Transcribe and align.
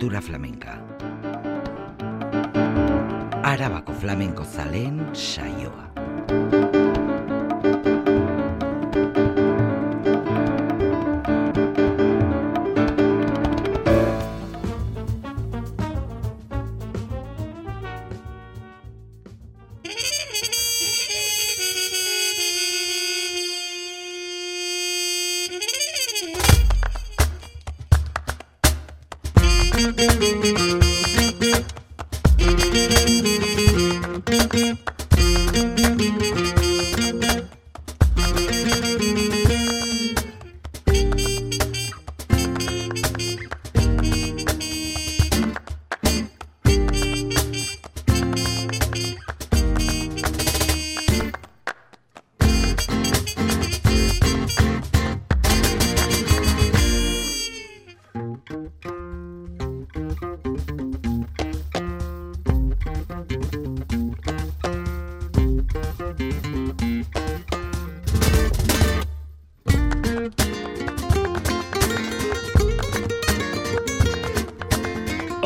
Apertura 0.00 0.22
flamenca. 0.22 0.80
Arábaco 3.44 3.92
flamenco 3.92 4.44
zalén 4.48 5.12
saioa. 5.12 5.89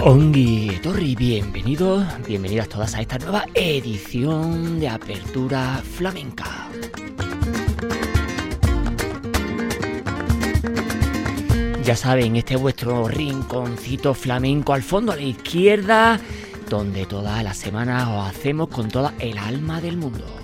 Ongi 0.07 0.81
Torri, 0.83 1.17
bienvenidos, 1.17 2.05
bienvenidas 2.27 2.69
todas 2.69 2.95
a 2.95 3.01
esta 3.01 3.17
nueva 3.17 3.47
edición 3.55 4.79
de 4.79 4.87
Apertura 4.87 5.83
Flamenca. 5.83 6.69
Ya 11.83 11.97
saben, 11.97 12.37
este 12.37 12.53
es 12.57 12.61
vuestro 12.61 13.09
rinconcito 13.09 14.13
flamenco 14.13 14.75
al 14.75 14.83
fondo 14.83 15.13
a 15.13 15.17
la 15.17 15.23
izquierda, 15.23 16.21
donde 16.69 17.07
todas 17.07 17.43
las 17.43 17.57
semanas 17.57 18.07
os 18.07 18.29
hacemos 18.29 18.69
con 18.69 18.89
toda 18.91 19.15
el 19.21 19.39
alma 19.39 19.81
del 19.81 19.97
mundo. 19.97 20.44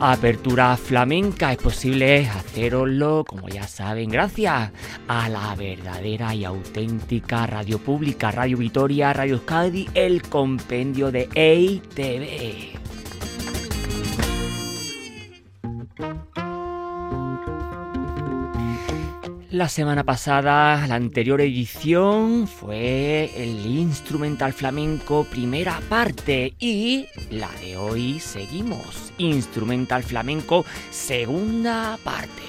Apertura 0.00 0.76
flamenca 0.76 1.52
es 1.52 1.58
posible 1.58 2.28
haceroslo, 2.28 3.24
como 3.26 3.48
ya 3.48 3.66
saben, 3.66 4.08
gracias 4.10 4.70
a 5.08 5.28
la 5.28 5.56
verdadera 5.56 6.36
y 6.36 6.44
auténtica 6.44 7.48
radio 7.48 7.80
pública, 7.80 8.30
Radio 8.30 8.58
Vitoria, 8.58 9.12
Radio 9.12 9.34
Euskadi, 9.34 9.88
el 9.94 10.22
compendio 10.22 11.10
de 11.10 11.28
EITV. 11.34 12.87
La 19.50 19.70
semana 19.70 20.04
pasada, 20.04 20.86
la 20.86 20.96
anterior 20.96 21.40
edición 21.40 22.46
fue 22.46 23.30
el 23.34 23.64
instrumental 23.64 24.52
flamenco 24.52 25.24
primera 25.24 25.80
parte 25.88 26.52
y 26.58 27.06
la 27.30 27.48
de 27.62 27.78
hoy 27.78 28.20
seguimos, 28.20 29.10
instrumental 29.16 30.02
flamenco 30.02 30.66
segunda 30.90 31.98
parte. 32.04 32.42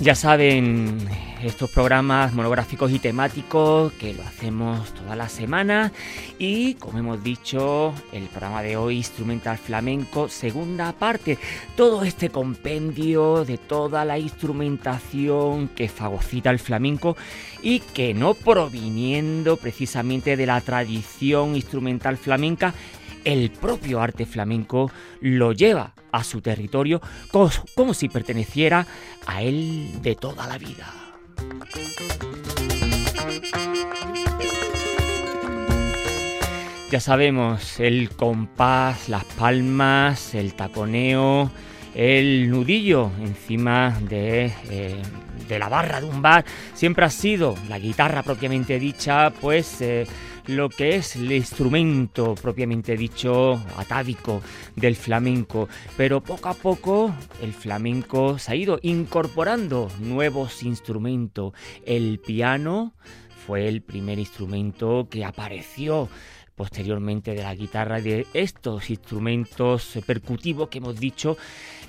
Ya 0.00 0.16
saben, 0.16 1.05
estos 1.42 1.70
programas 1.70 2.32
monográficos 2.32 2.90
y 2.90 2.98
temáticos 2.98 3.92
que 3.94 4.14
lo 4.14 4.22
hacemos 4.22 4.92
toda 4.94 5.16
la 5.16 5.28
semana 5.28 5.92
y 6.38 6.74
como 6.74 6.98
hemos 6.98 7.22
dicho 7.22 7.92
el 8.12 8.24
programa 8.24 8.62
de 8.62 8.76
hoy 8.76 8.96
instrumental 8.96 9.58
flamenco 9.58 10.28
segunda 10.28 10.92
parte 10.92 11.38
todo 11.76 12.04
este 12.04 12.30
compendio 12.30 13.44
de 13.44 13.58
toda 13.58 14.04
la 14.04 14.18
instrumentación 14.18 15.68
que 15.68 15.88
fagocita 15.88 16.50
el 16.50 16.58
flamenco 16.58 17.16
y 17.62 17.80
que 17.80 18.14
no 18.14 18.34
proviniendo 18.34 19.56
precisamente 19.56 20.36
de 20.36 20.46
la 20.46 20.60
tradición 20.60 21.54
instrumental 21.54 22.16
flamenca 22.16 22.72
el 23.24 23.50
propio 23.50 24.00
arte 24.00 24.24
flamenco 24.24 24.90
lo 25.20 25.52
lleva 25.52 25.92
a 26.12 26.24
su 26.24 26.40
territorio 26.40 27.00
como, 27.30 27.50
como 27.74 27.92
si 27.92 28.08
perteneciera 28.08 28.86
a 29.26 29.42
él 29.42 30.00
de 30.00 30.14
toda 30.14 30.46
la 30.46 30.58
vida. 30.58 31.05
Ya 36.90 37.00
sabemos, 37.00 37.80
el 37.80 38.10
compás, 38.10 39.08
las 39.08 39.24
palmas, 39.24 40.34
el 40.34 40.54
taconeo, 40.54 41.50
el 41.94 42.48
nudillo 42.48 43.10
encima 43.20 43.98
de, 44.08 44.52
eh, 44.70 45.02
de 45.48 45.58
la 45.58 45.68
barra 45.68 46.00
de 46.00 46.06
un 46.06 46.22
bar, 46.22 46.44
siempre 46.74 47.04
ha 47.04 47.10
sido 47.10 47.56
la 47.68 47.78
guitarra 47.78 48.22
propiamente 48.22 48.78
dicha, 48.78 49.30
pues 49.40 49.80
eh, 49.80 50.06
lo 50.46 50.68
que 50.68 50.96
es 50.96 51.16
el 51.16 51.30
instrumento 51.32 52.34
propiamente 52.34 52.96
dicho 52.96 53.54
atávico 53.76 54.42
del 54.74 54.96
flamenco, 54.96 55.68
pero 55.96 56.22
poco 56.22 56.48
a 56.48 56.54
poco 56.54 57.14
el 57.42 57.52
flamenco 57.52 58.38
se 58.38 58.52
ha 58.52 58.54
ido 58.54 58.78
incorporando 58.82 59.90
nuevos 60.00 60.62
instrumentos. 60.62 61.52
El 61.84 62.20
piano 62.20 62.94
fue 63.46 63.68
el 63.68 63.82
primer 63.82 64.18
instrumento 64.18 65.08
que 65.10 65.24
apareció 65.24 66.08
posteriormente 66.56 67.34
de 67.34 67.42
la 67.42 67.54
guitarra 67.54 68.00
y 68.00 68.02
de 68.02 68.26
estos 68.32 68.88
instrumentos 68.90 69.98
percutivos 70.06 70.68
que 70.68 70.78
hemos 70.78 70.98
dicho 70.98 71.36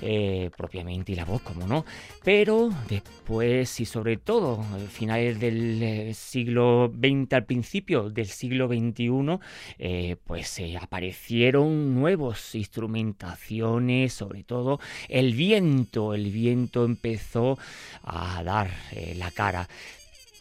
eh, 0.02 0.50
propiamente 0.56 1.12
y 1.12 1.14
la 1.16 1.24
voz, 1.24 1.40
como 1.40 1.66
no. 1.66 1.84
Pero 2.22 2.70
después 2.88 3.80
y 3.80 3.86
sobre 3.86 4.18
todo 4.18 4.60
a 4.60 4.78
finales 4.90 5.40
del 5.40 5.82
eh, 5.82 6.14
siglo 6.14 6.92
XX 6.94 7.32
al 7.32 7.44
principio 7.46 8.10
del 8.10 8.26
siglo 8.26 8.68
XXI, 8.68 9.40
eh, 9.78 10.16
pues 10.24 10.60
aparecieron 10.80 11.94
nuevos 11.94 12.54
instrumentaciones, 12.54 14.12
sobre 14.12 14.44
todo 14.44 14.80
el 15.08 15.32
viento, 15.32 16.14
el 16.14 16.30
viento 16.30 16.84
empezó 16.84 17.58
a 18.02 18.42
dar 18.42 18.70
la 19.16 19.30
cara 19.30 19.68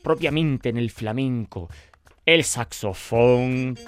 propiamente 0.04 0.70
en 0.70 0.78
el 0.78 0.90
flamenco, 0.90 1.70
el 2.28 2.44
saxofón, 2.44 3.80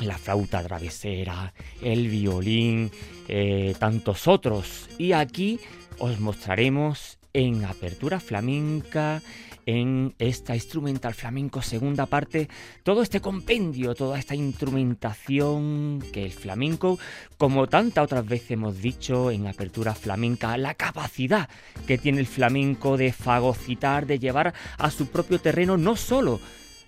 la 0.00 0.16
flauta 0.16 0.62
travesera, 0.62 1.52
el 1.82 2.08
violín, 2.08 2.90
eh, 3.28 3.74
tantos 3.78 4.26
otros. 4.26 4.88
Y 4.98 5.12
aquí 5.12 5.60
os 5.98 6.18
mostraremos 6.18 7.18
en 7.34 7.64
Apertura 7.66 8.20
Flamenca, 8.20 9.22
en 9.66 10.14
esta 10.18 10.54
instrumental 10.54 11.14
flamenco 11.14 11.60
segunda 11.60 12.06
parte, 12.06 12.48
todo 12.82 13.02
este 13.02 13.20
compendio, 13.20 13.94
toda 13.94 14.18
esta 14.18 14.34
instrumentación 14.34 16.02
que 16.12 16.24
el 16.24 16.32
flamenco, 16.32 16.98
como 17.36 17.66
tantas 17.66 18.04
otras 18.04 18.26
veces 18.26 18.52
hemos 18.52 18.80
dicho 18.80 19.30
en 19.30 19.46
Apertura 19.46 19.94
Flamenca, 19.94 20.56
la 20.56 20.74
capacidad 20.74 21.48
que 21.86 21.98
tiene 21.98 22.20
el 22.20 22.26
flamenco 22.26 22.96
de 22.96 23.12
fagocitar, 23.12 24.06
de 24.06 24.18
llevar 24.18 24.54
a 24.78 24.90
su 24.90 25.08
propio 25.08 25.38
terreno 25.38 25.76
no 25.76 25.96
solo 25.96 26.40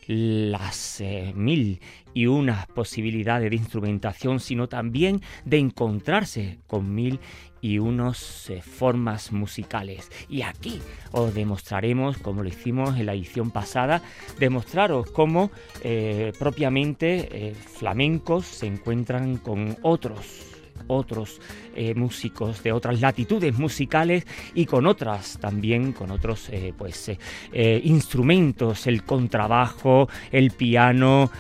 las 0.07 1.01
eh, 1.01 1.33
mil 1.35 1.81
y 2.15 2.27
unas 2.27 2.67
posibilidades 2.67 3.51
de 3.51 3.57
instrumentación, 3.57 4.41
sino 4.41 4.69
también 4.69 5.21
de 5.45 5.59
encontrarse 5.59 6.59
con 6.67 6.95
mil 6.95 7.21
y 7.61 7.79
unas 7.79 8.51
eh, 8.51 8.63
formas 8.63 9.33
musicales. 9.33 10.11
Y 10.29 10.43
aquí 10.43 10.81
os 11.13 11.35
demostraremos, 11.35 12.19
como 12.19 12.43
lo 12.43 12.49
hicimos 12.49 12.97
en 12.97 13.07
la 13.07 13.15
edición 13.15 13.51
pasada, 13.51 14.03
demostraros 14.39 15.11
cómo 15.11 15.51
eh, 15.83 16.33
propiamente 16.39 17.55
flamencos 17.55 18.47
se 18.47 18.67
encuentran 18.67 19.37
con 19.37 19.77
otros 19.83 20.56
otros 20.87 21.41
eh, 21.75 21.95
músicos 21.95 22.63
de 22.63 22.73
otras 22.73 23.01
latitudes 23.01 23.57
musicales 23.59 24.27
y 24.55 24.67
con 24.67 24.87
otras 24.87 25.39
también, 25.39 25.93
con 25.93 26.11
otros 26.11 26.49
eh, 26.51 26.73
pues 26.77 27.11
eh, 27.53 27.81
instrumentos, 27.85 28.87
el 28.87 29.03
contrabajo, 29.05 30.09
el 30.33 30.51
piano, 30.53 31.31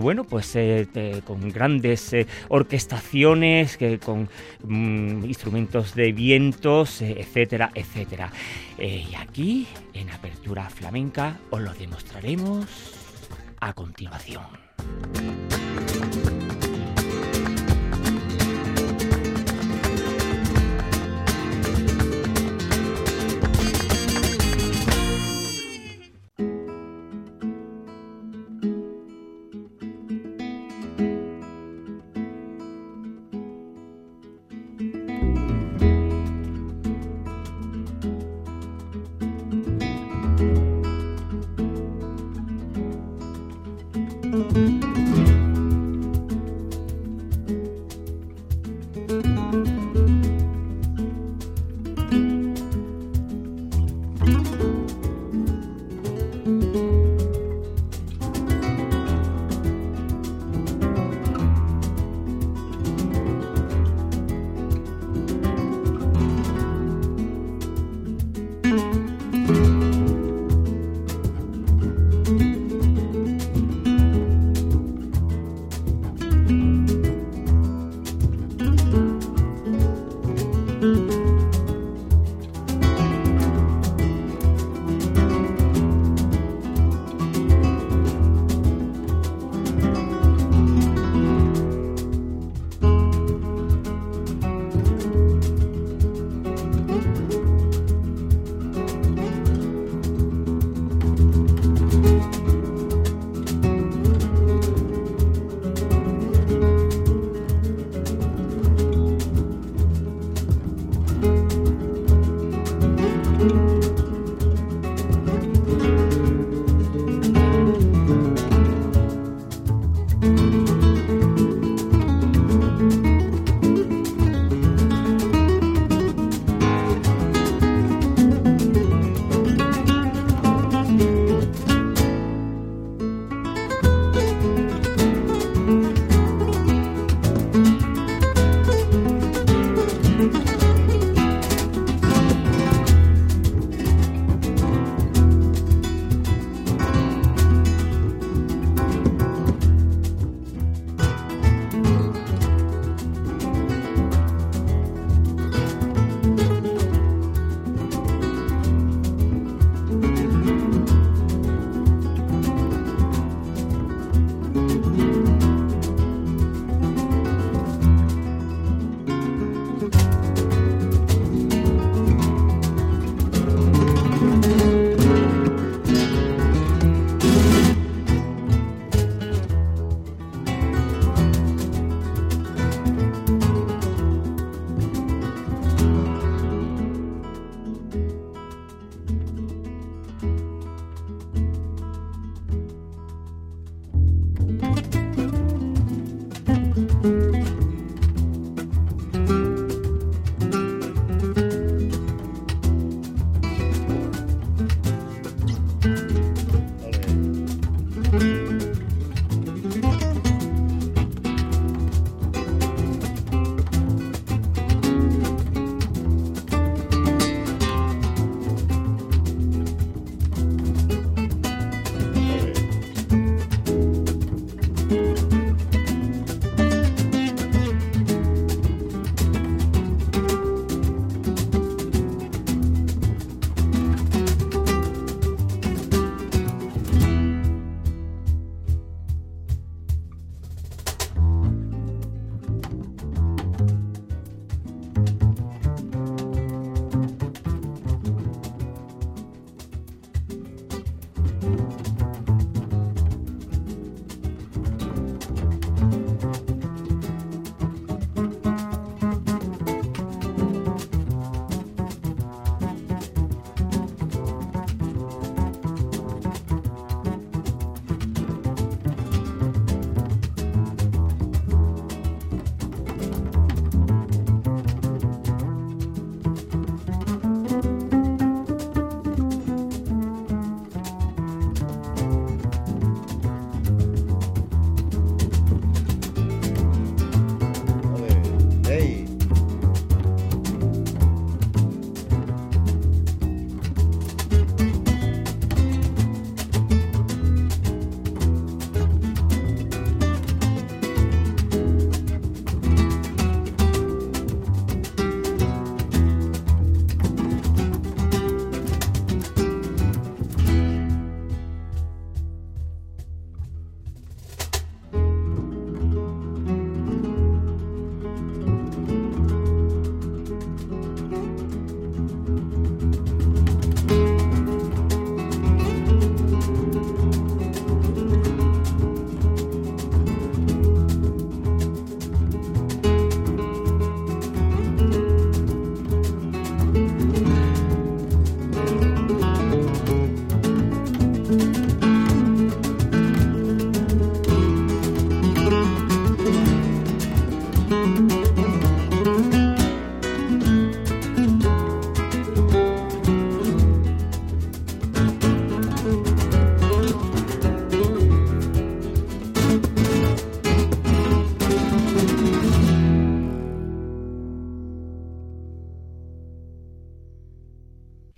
bueno, 0.00 0.24
pues 0.24 0.56
con 1.24 1.50
grandes 1.50 2.14
orquestaciones, 2.48 3.78
con 4.04 4.28
mm, 4.64 5.24
instrumentos 5.24 5.94
de 5.94 6.12
vientos, 6.12 7.02
etcétera, 7.02 7.70
etcétera. 7.74 8.32
y 8.78 9.14
aquí, 9.14 9.66
en 9.92 10.10
Apertura 10.10 10.68
Flamenca, 10.68 11.38
os 11.50 11.60
lo 11.60 11.72
demostraremos 11.74 12.66
a 13.60 13.72
continuación. 13.72 14.44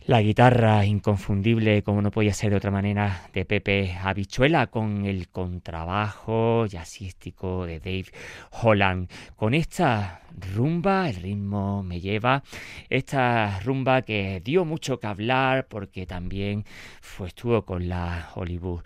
La 0.08 0.22
guitarra 0.22 0.86
inconfundible, 0.86 1.82
como 1.82 2.00
no 2.00 2.10
podía 2.10 2.32
ser 2.32 2.48
de 2.48 2.56
otra 2.56 2.70
manera, 2.70 3.28
de 3.34 3.44
Pepe 3.44 3.92
Habichuela, 3.92 4.68
con 4.68 5.04
el 5.04 5.28
contrabajo 5.28 6.64
jazzístico 6.64 7.66
de 7.66 7.78
Dave 7.78 8.06
Holland. 8.50 9.10
Con 9.36 9.52
esta 9.52 10.22
rumba, 10.54 11.10
el 11.10 11.16
ritmo 11.16 11.82
me 11.82 12.00
lleva, 12.00 12.42
esta 12.88 13.60
rumba 13.60 14.00
que 14.00 14.40
dio 14.42 14.64
mucho 14.64 14.98
que 14.98 15.08
hablar 15.08 15.66
porque 15.68 16.06
también 16.06 16.64
fue, 17.02 17.28
estuvo 17.28 17.66
con 17.66 17.90
la 17.90 18.30
Hollywood 18.34 18.80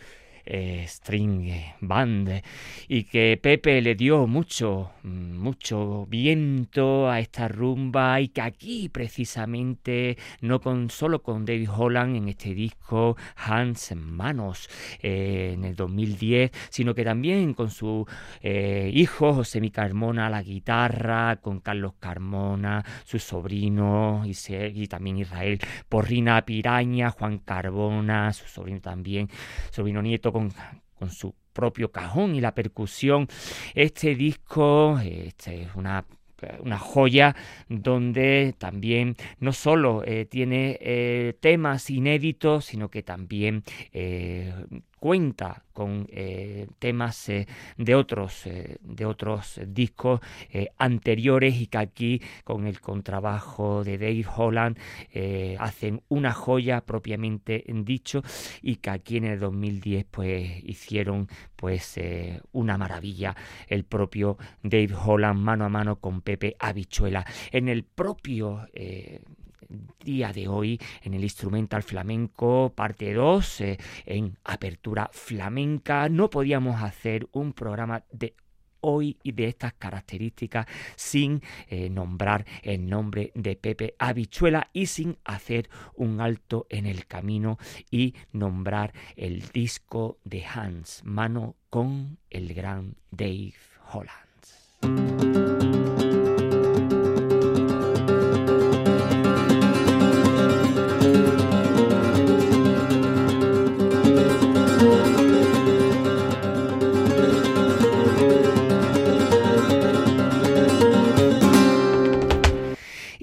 eh, 0.44 0.84
string 0.88 1.52
band 1.80 2.42
y 2.88 3.04
que 3.04 3.38
Pepe 3.40 3.80
le 3.80 3.94
dio 3.94 4.26
mucho, 4.26 4.90
mucho 5.02 6.06
viento 6.06 7.10
a 7.10 7.20
esta 7.20 7.48
rumba 7.48 8.20
y 8.20 8.28
que 8.28 8.40
aquí 8.40 8.88
precisamente, 8.88 10.16
no 10.40 10.60
con 10.60 10.90
solo 10.90 11.22
con 11.22 11.44
David 11.44 11.68
Holland 11.70 12.16
en 12.16 12.28
este 12.28 12.54
disco 12.54 13.16
Hands 13.36 13.92
en 13.92 14.12
Manos 14.12 14.68
eh, 15.00 15.52
en 15.54 15.64
el 15.64 15.76
2010, 15.76 16.50
sino 16.70 16.94
que 16.94 17.04
también 17.04 17.54
con 17.54 17.70
su 17.70 18.06
eh, 18.40 18.90
hijo 18.92 19.34
José 19.34 19.60
Mi 19.60 19.70
Carmona 19.70 20.28
la 20.30 20.42
guitarra, 20.42 21.36
con 21.36 21.60
Carlos 21.60 21.94
Carmona, 21.98 22.84
su 23.04 23.18
sobrino 23.18 24.22
y, 24.24 24.34
y 24.74 24.86
también 24.88 25.18
Israel 25.18 25.60
Porrina 25.88 26.44
Piraña, 26.44 27.10
Juan 27.10 27.38
Carbona, 27.38 28.32
su 28.32 28.46
sobrino 28.46 28.80
también, 28.80 29.28
sobrino 29.70 30.02
nieto 30.02 30.31
con, 30.32 30.52
su 31.10 31.34
propio 31.52 31.90
cajón 31.90 32.34
y 32.34 32.40
la 32.40 32.54
percusión. 32.54 33.28
Este 33.74 34.14
disco 34.14 34.98
este 35.00 35.62
es 35.62 35.74
una 35.74 36.04
una 36.58 36.76
joya 36.76 37.36
donde 37.68 38.52
también 38.58 39.14
no 39.38 39.52
solo 39.52 40.02
eh, 40.04 40.24
tiene 40.24 40.76
eh, 40.80 41.34
temas 41.40 41.88
inéditos, 41.88 42.64
sino 42.64 42.88
que 42.88 43.04
también 43.04 43.62
eh, 43.92 44.52
cuenta 45.02 45.64
con 45.72 46.06
eh, 46.10 46.68
temas 46.78 47.28
eh, 47.28 47.48
de 47.76 47.96
otros 47.96 48.46
eh, 48.46 48.76
de 48.82 49.04
otros 49.04 49.60
discos 49.66 50.20
anteriores 50.78 51.56
y 51.60 51.66
que 51.66 51.78
aquí 51.78 52.22
con 52.44 52.68
el 52.68 52.80
contrabajo 52.80 53.82
de 53.82 53.98
Dave 53.98 54.24
Holland 54.36 54.78
hacen 55.58 56.02
una 56.08 56.32
joya 56.32 56.82
propiamente 56.82 57.64
dicho 57.84 58.22
y 58.60 58.76
que 58.76 58.90
aquí 58.90 59.16
en 59.16 59.24
el 59.24 59.40
2010 59.40 60.04
pues 60.08 60.62
hicieron 60.62 61.26
pues 61.56 61.98
una 62.52 62.78
maravilla. 62.78 63.34
El 63.66 63.84
propio 63.84 64.36
Dave 64.62 64.94
Holland 64.94 65.40
mano 65.40 65.64
a 65.64 65.68
mano 65.68 65.96
con 65.96 66.20
Pepe 66.20 66.54
Habichuela. 66.60 67.26
En 67.50 67.68
el 67.68 67.82
propio 67.82 68.68
día 70.04 70.32
de 70.32 70.48
hoy 70.48 70.80
en 71.02 71.14
el 71.14 71.22
instrumental 71.22 71.82
flamenco, 71.82 72.72
parte 72.74 73.12
2, 73.12 73.60
eh, 73.60 73.78
en 74.06 74.36
apertura 74.44 75.10
flamenca. 75.12 76.08
No 76.08 76.30
podíamos 76.30 76.82
hacer 76.82 77.28
un 77.32 77.52
programa 77.52 78.04
de 78.10 78.34
hoy 78.82 79.16
y 79.22 79.32
de 79.32 79.46
estas 79.46 79.72
características 79.74 80.66
sin 80.96 81.40
eh, 81.68 81.88
nombrar 81.88 82.44
el 82.62 82.88
nombre 82.88 83.32
de 83.34 83.56
Pepe 83.56 83.94
Habichuela 83.98 84.68
y 84.72 84.86
sin 84.86 85.16
hacer 85.24 85.70
un 85.94 86.20
alto 86.20 86.66
en 86.68 86.86
el 86.86 87.06
camino 87.06 87.58
y 87.90 88.14
nombrar 88.32 88.92
el 89.16 89.40
disco 89.52 90.18
de 90.24 90.44
Hans, 90.44 91.02
mano 91.04 91.56
con 91.70 92.18
el 92.28 92.52
gran 92.52 92.96
Dave 93.10 93.54
Holland. 93.90 95.21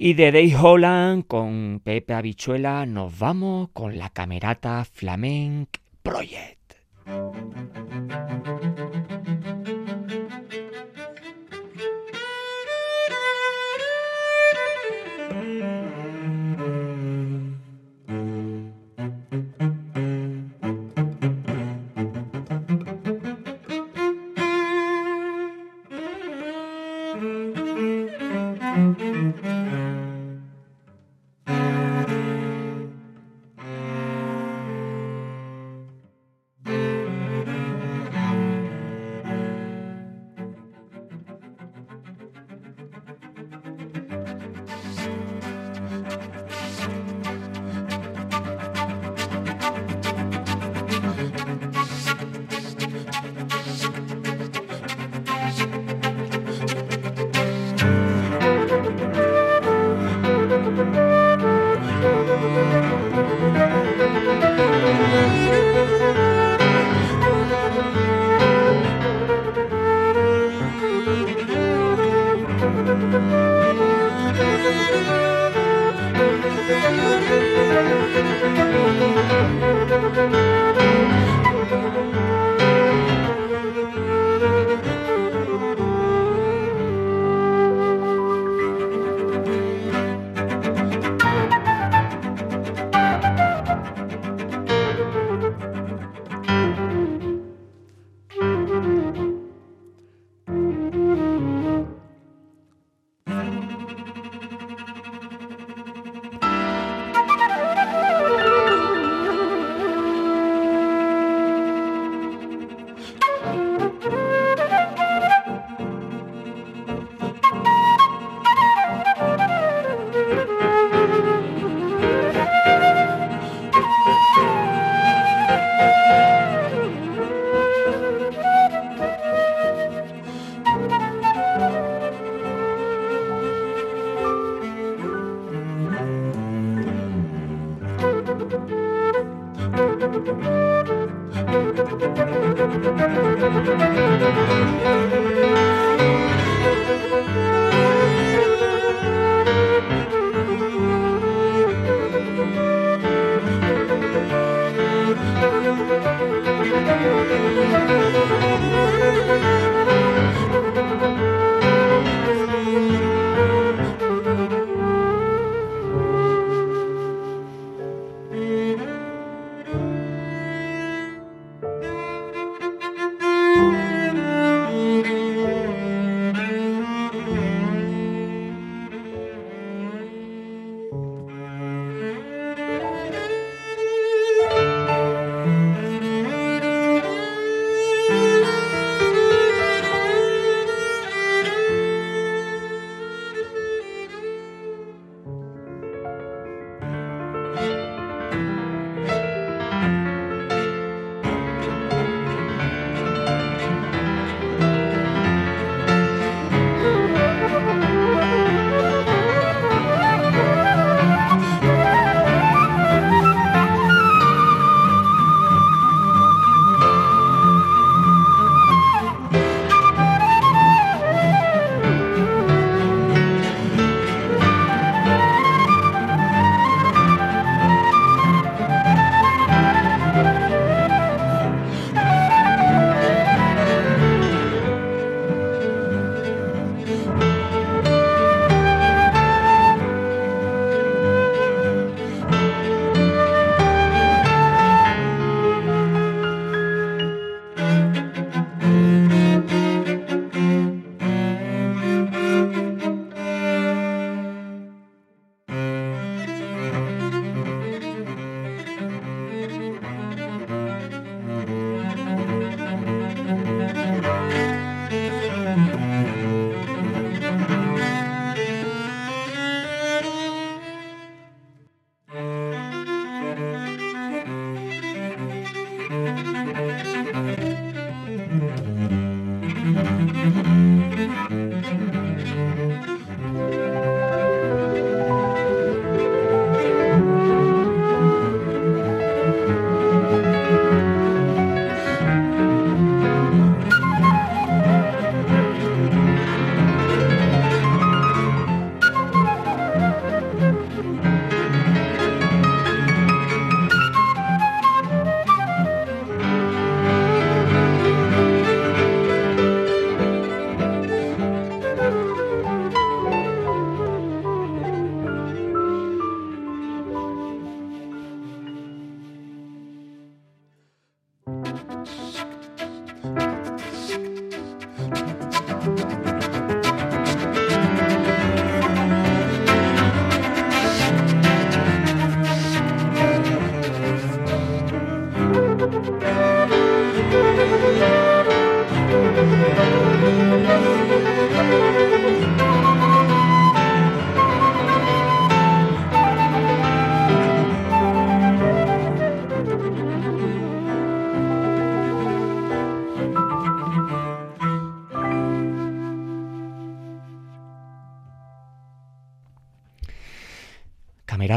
Y 0.09 0.15
de 0.15 0.31
Dave 0.31 0.55
Holland 0.59 1.27
con 1.27 1.81
Pepe 1.83 2.15
Habichuela 2.15 2.87
nos 2.87 3.19
vamos 3.19 3.69
con 3.73 3.99
la 3.99 4.09
camerata 4.09 4.83
Flamenc 4.83 5.69
Project. 6.01 6.73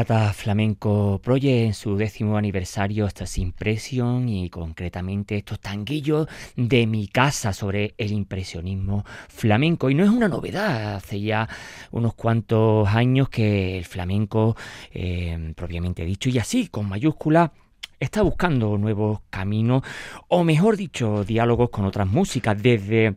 Flamenco 0.05 1.21
Project 1.23 1.67
en 1.67 1.73
su 1.73 1.95
décimo 1.95 2.37
aniversario, 2.37 3.05
estas 3.05 3.37
impresión 3.37 4.27
y 4.27 4.49
concretamente 4.49 5.37
estos 5.37 5.59
tanguillos 5.59 6.27
de 6.57 6.85
mi 6.87 7.07
casa 7.07 7.53
sobre 7.53 7.95
el 7.97 8.11
impresionismo 8.11 9.05
flamenco. 9.29 9.89
Y 9.89 9.95
no 9.95 10.03
es 10.03 10.09
una 10.09 10.27
novedad, 10.27 10.95
hace 10.95 11.21
ya 11.21 11.47
unos 11.91 12.15
cuantos 12.15 12.87
años 12.89 13.29
que 13.29 13.77
el 13.77 13.85
flamenco, 13.85 14.57
eh, 14.91 15.53
propiamente 15.55 16.03
dicho, 16.03 16.29
y 16.29 16.37
así 16.37 16.67
con 16.67 16.89
mayúscula, 16.89 17.53
está 17.99 18.21
buscando 18.21 18.77
nuevos 18.77 19.21
caminos, 19.29 19.83
o 20.27 20.43
mejor 20.43 20.75
dicho, 20.75 21.23
diálogos 21.23 21.69
con 21.69 21.85
otras 21.85 22.07
músicas, 22.07 22.61
desde 22.61 23.15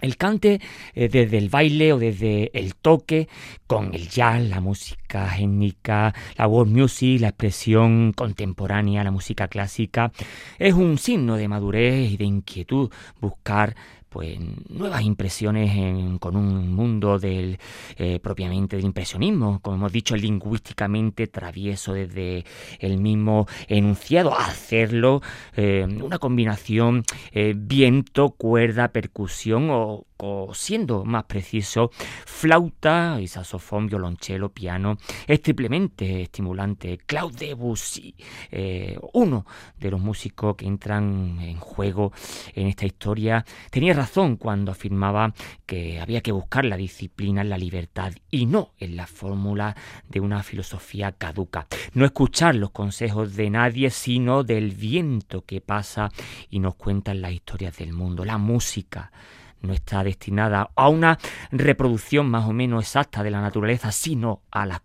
el 0.00 0.16
cante 0.16 0.60
eh, 0.94 1.08
desde 1.08 1.38
el 1.38 1.48
baile 1.48 1.92
o 1.92 1.98
desde 1.98 2.50
el 2.58 2.74
toque, 2.74 3.28
con 3.66 3.94
el 3.94 4.08
jazz, 4.08 4.42
la 4.48 4.60
música 4.60 5.36
étnica, 5.36 6.14
la 6.36 6.46
world 6.46 6.74
music, 6.74 7.20
la 7.20 7.28
expresión 7.28 8.12
contemporánea, 8.12 9.04
la 9.04 9.10
música 9.10 9.48
clásica, 9.48 10.12
es 10.58 10.74
un 10.74 10.98
signo 10.98 11.36
de 11.36 11.48
madurez 11.48 12.10
y 12.10 12.16
de 12.16 12.24
inquietud 12.24 12.90
buscar 13.20 13.76
pues 14.08 14.38
nuevas 14.68 15.02
impresiones 15.02 16.18
con 16.18 16.36
un 16.36 16.72
mundo 16.72 17.18
del 17.18 17.58
eh, 17.96 18.18
propiamente 18.20 18.76
del 18.76 18.84
impresionismo, 18.84 19.60
como 19.60 19.76
hemos 19.76 19.92
dicho, 19.92 20.16
lingüísticamente 20.16 21.26
travieso 21.26 21.92
desde 21.92 22.44
el 22.80 22.98
mismo 22.98 23.46
enunciado, 23.68 24.36
hacerlo 24.36 25.22
eh, 25.56 25.86
una 25.86 26.18
combinación 26.18 27.04
eh, 27.32 27.54
viento, 27.56 28.30
cuerda, 28.30 28.88
percusión 28.88 29.68
o 29.70 30.07
siendo 30.52 31.04
más 31.04 31.24
preciso, 31.24 31.90
flauta 32.26 33.18
y 33.20 33.28
saxofón, 33.28 33.86
violonchelo, 33.86 34.50
piano, 34.50 34.98
es 35.26 35.42
triplemente 35.42 36.22
estimulante. 36.22 36.98
Claude 37.06 37.46
Debussy, 37.46 38.14
eh, 38.50 38.98
uno 39.12 39.46
de 39.78 39.90
los 39.90 40.00
músicos 40.00 40.56
que 40.56 40.66
entran 40.66 41.38
en 41.40 41.58
juego 41.58 42.12
en 42.54 42.66
esta 42.66 42.86
historia, 42.86 43.44
tenía 43.70 43.94
razón 43.94 44.36
cuando 44.36 44.72
afirmaba 44.72 45.32
que 45.66 46.00
había 46.00 46.20
que 46.20 46.32
buscar 46.32 46.64
la 46.64 46.76
disciplina 46.76 47.42
en 47.42 47.50
la 47.50 47.58
libertad 47.58 48.12
y 48.30 48.46
no 48.46 48.72
en 48.78 48.96
la 48.96 49.06
fórmula 49.06 49.76
de 50.08 50.20
una 50.20 50.42
filosofía 50.42 51.12
caduca. 51.12 51.66
No 51.94 52.04
escuchar 52.04 52.56
los 52.56 52.70
consejos 52.70 53.36
de 53.36 53.50
nadie, 53.50 53.90
sino 53.90 54.42
del 54.42 54.72
viento 54.72 55.44
que 55.44 55.60
pasa 55.60 56.10
y 56.50 56.58
nos 56.58 56.74
cuentan 56.74 57.20
las 57.20 57.32
historias 57.32 57.76
del 57.76 57.92
mundo, 57.92 58.24
la 58.24 58.38
música 58.38 59.12
no 59.62 59.72
está 59.72 60.04
destinada 60.04 60.70
a 60.74 60.88
una 60.88 61.18
reproducción 61.50 62.28
más 62.28 62.46
o 62.46 62.52
menos 62.52 62.84
exacta 62.84 63.22
de 63.22 63.30
la 63.30 63.40
naturaleza, 63.40 63.92
sino 63.92 64.42
a 64.50 64.66
la 64.66 64.80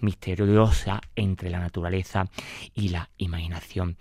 misteriosa 0.00 1.00
entre 1.14 1.50
la 1.50 1.58
naturaleza 1.58 2.24
y 2.74 2.90
la 2.90 3.08
imaginación. 3.16 3.96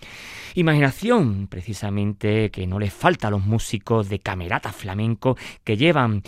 Imaginación, 0.56 1.48
precisamente, 1.48 2.52
que 2.52 2.68
no 2.68 2.80
les 2.80 2.94
falta 2.94 3.28
a 3.28 3.32
los 3.32 3.46
músicos 3.46 4.10
de 4.10 4.20
camerata 4.20 4.72
flamenco 4.72 5.38
que 5.64 5.78
llevan 5.78 6.24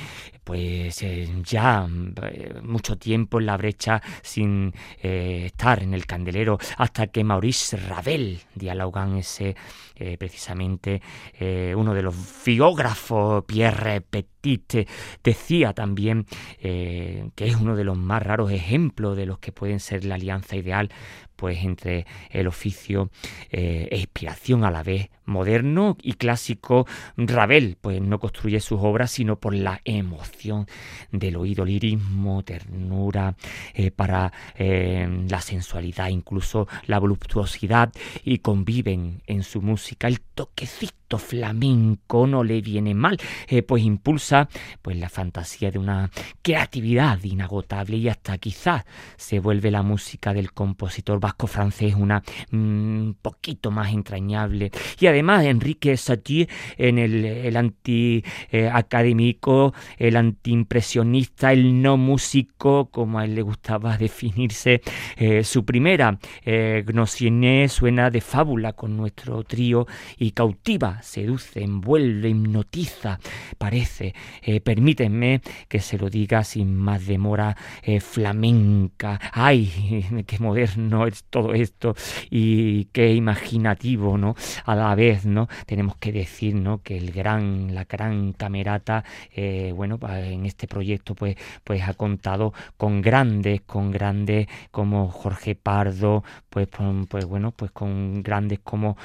pues 0.47 1.03
eh, 1.03 1.27
ya 1.43 1.85
eh, 2.21 2.53
mucho 2.63 2.97
tiempo 2.97 3.37
en 3.37 3.47
la 3.47 3.57
brecha 3.57 4.01
sin 4.21 4.73
eh, 5.03 5.47
estar 5.47 5.83
en 5.83 5.93
el 5.93 6.05
candelero 6.05 6.57
hasta 6.77 7.07
que 7.07 7.25
Maurice 7.25 7.75
Ravel 7.75 8.39
dialoga 8.55 9.03
en 9.03 9.17
ese 9.17 9.55
precisamente 10.19 11.01
uno 11.75 11.95
de 11.95 12.03
los 12.03 12.15
biógrafos 12.45 13.43
Pierre 13.45 14.01
Petit 14.01 14.87
decía 15.23 15.73
también 15.73 16.27
que 16.61 17.33
es 17.35 17.55
uno 17.55 17.75
de 17.75 17.83
los 17.83 17.97
más 17.97 18.21
raros 18.21 18.36
ejemplos 18.51 19.17
de 19.17 19.25
los 19.25 19.39
que 19.39 19.51
pueden 19.51 19.79
ser 19.79 20.05
la 20.05 20.15
alianza 20.15 20.55
ideal 20.55 20.89
pues 21.35 21.63
entre 21.63 22.07
el 22.31 22.47
oficio 22.47 23.11
e 23.51 23.89
inspiración 23.91 24.63
a 24.63 24.71
la 24.71 24.81
vez 24.81 25.09
moderno 25.27 25.97
y 26.01 26.13
clásico. 26.13 26.87
Ravel 27.15 27.77
pues 27.79 28.01
no 28.01 28.19
construye 28.19 28.59
sus 28.59 28.79
obras 28.81 29.11
sino 29.11 29.39
por 29.39 29.53
la 29.53 29.81
emoción 29.85 30.65
del 31.11 31.35
oído 31.35 31.63
lirismo 31.63 32.43
ternura 32.43 33.35
eh, 33.73 33.91
para 33.91 34.33
eh, 34.55 35.07
la 35.29 35.41
sensualidad 35.41 36.07
incluso 36.09 36.67
la 36.85 36.99
voluptuosidad 36.99 37.91
y 38.23 38.39
conviven 38.39 39.21
en 39.27 39.43
su 39.43 39.61
música. 39.61 40.07
El 40.07 40.21
toquecito 40.21 41.06
flamenco 41.17 42.27
no 42.27 42.43
le 42.43 42.59
viene 42.59 42.93
mal, 42.93 43.17
eh, 43.47 43.61
pues 43.61 43.83
impulsa 43.83 44.49
pues 44.81 44.97
la 44.97 45.07
fantasía 45.07 45.71
de 45.71 45.79
una 45.79 46.11
creatividad 46.41 47.23
inagotable 47.23 47.95
y 47.95 48.09
hasta 48.09 48.37
quizás 48.37 48.83
se 49.15 49.39
vuelve 49.39 49.71
la 49.71 49.83
música 49.83 50.33
del 50.33 50.51
compositor 50.51 51.21
vasco 51.21 51.47
francés 51.47 51.95
una 51.95 52.21
un 52.51 53.09
mm, 53.09 53.13
poquito 53.21 53.71
más 53.71 53.93
entrañable. 53.93 54.71
Y 54.99 55.07
además 55.07 55.45
Enrique 55.45 55.95
Satie 55.95 56.49
en 56.77 56.97
el, 56.97 57.23
el 57.23 57.55
anti 57.55 58.23
eh, 58.51 58.69
académico, 58.71 59.73
el 59.97 60.17
antiimpresionista, 60.17 61.53
el 61.53 61.81
no 61.81 61.95
músico, 61.97 62.89
como 62.89 63.19
a 63.19 63.25
él 63.25 63.35
le 63.35 63.41
gustaba 63.41 63.97
definirse, 63.97 64.81
eh, 65.15 65.43
su 65.43 65.63
primera 65.63 66.17
eh, 66.43 66.83
suena 67.69 68.09
de 68.09 68.21
fábula 68.21 68.73
con 68.73 68.97
nuestro 68.97 69.43
trío 69.43 69.87
y 70.17 70.31
cautiva 70.31 70.96
seduce, 71.01 71.63
envuelve, 71.63 72.29
hipnotiza, 72.29 73.19
parece. 73.57 74.13
Eh, 74.41 74.61
permítanme 74.61 75.41
que 75.67 75.79
se 75.79 75.97
lo 75.97 76.09
diga 76.09 76.43
sin 76.43 76.75
más 76.75 77.05
demora, 77.05 77.55
eh, 77.83 77.99
flamenca. 77.99 79.19
¡Ay! 79.33 80.23
¡Qué 80.27 80.39
moderno 80.39 81.07
es 81.07 81.23
todo 81.25 81.53
esto! 81.53 81.95
Y 82.29 82.85
qué 82.85 83.13
imaginativo, 83.13 84.17
¿no? 84.17 84.35
A 84.65 84.75
la 84.75 84.95
vez, 84.95 85.25
¿no? 85.25 85.47
Tenemos 85.65 85.97
que 85.97 86.11
decir, 86.11 86.55
¿no? 86.55 86.81
Que 86.81 86.97
el 86.97 87.11
gran, 87.11 87.73
la 87.73 87.85
gran 87.85 88.33
camerata, 88.33 89.03
eh, 89.33 89.73
bueno, 89.75 89.99
en 90.07 90.45
este 90.45 90.67
proyecto, 90.67 91.15
pues, 91.15 91.35
pues 91.63 91.81
ha 91.83 91.93
contado 91.93 92.53
con 92.77 93.01
grandes, 93.01 93.61
con 93.61 93.91
grandes 93.91 94.47
como 94.71 95.09
Jorge 95.09 95.55
Pardo, 95.55 96.23
pues, 96.49 96.67
pues 97.09 97.25
bueno, 97.25 97.51
pues 97.51 97.71
con 97.71 98.23
grandes 98.23 98.59
como 98.59 98.97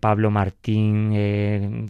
Pablo 0.00 0.30
Martín, 0.30 1.12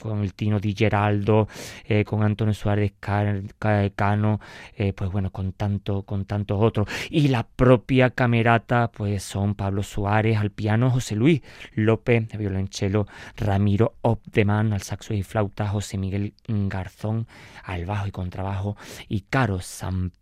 con 0.01 0.23
el 0.23 0.35
Tino 0.35 0.61
Di 0.61 0.75
Geraldo, 0.75 1.49
eh, 1.85 2.05
con 2.05 2.23
Antonio 2.23 2.55
Suárez 2.55 2.93
Cano, 2.99 4.41
eh, 4.77 4.93
pues 4.93 5.11
bueno, 5.11 5.31
con, 5.31 5.53
tanto, 5.53 6.03
con 6.03 6.25
tantos 6.25 6.59
otros. 6.61 6.89
Y 7.11 7.29
la 7.29 7.45
propia 7.45 8.11
camerata, 8.11 8.91
pues 8.93 9.23
son 9.23 9.55
Pablo 9.55 9.83
Suárez 9.83 10.39
al 10.39 10.51
piano, 10.51 10.91
José 10.91 11.17
Luis 11.17 11.43
López, 11.75 12.29
violonchelo, 12.37 13.07
Ramiro 13.37 13.95
Opdeman 14.03 14.73
al 14.73 14.83
saxo 14.83 15.15
y 15.15 15.23
flauta, 15.23 15.69
José 15.69 15.99
Miguel 15.99 16.35
Garzón 16.47 17.27
al 17.65 17.85
bajo 17.85 18.07
y 18.07 18.11
contrabajo 18.11 18.77
y 19.09 19.23
Caro 19.23 19.61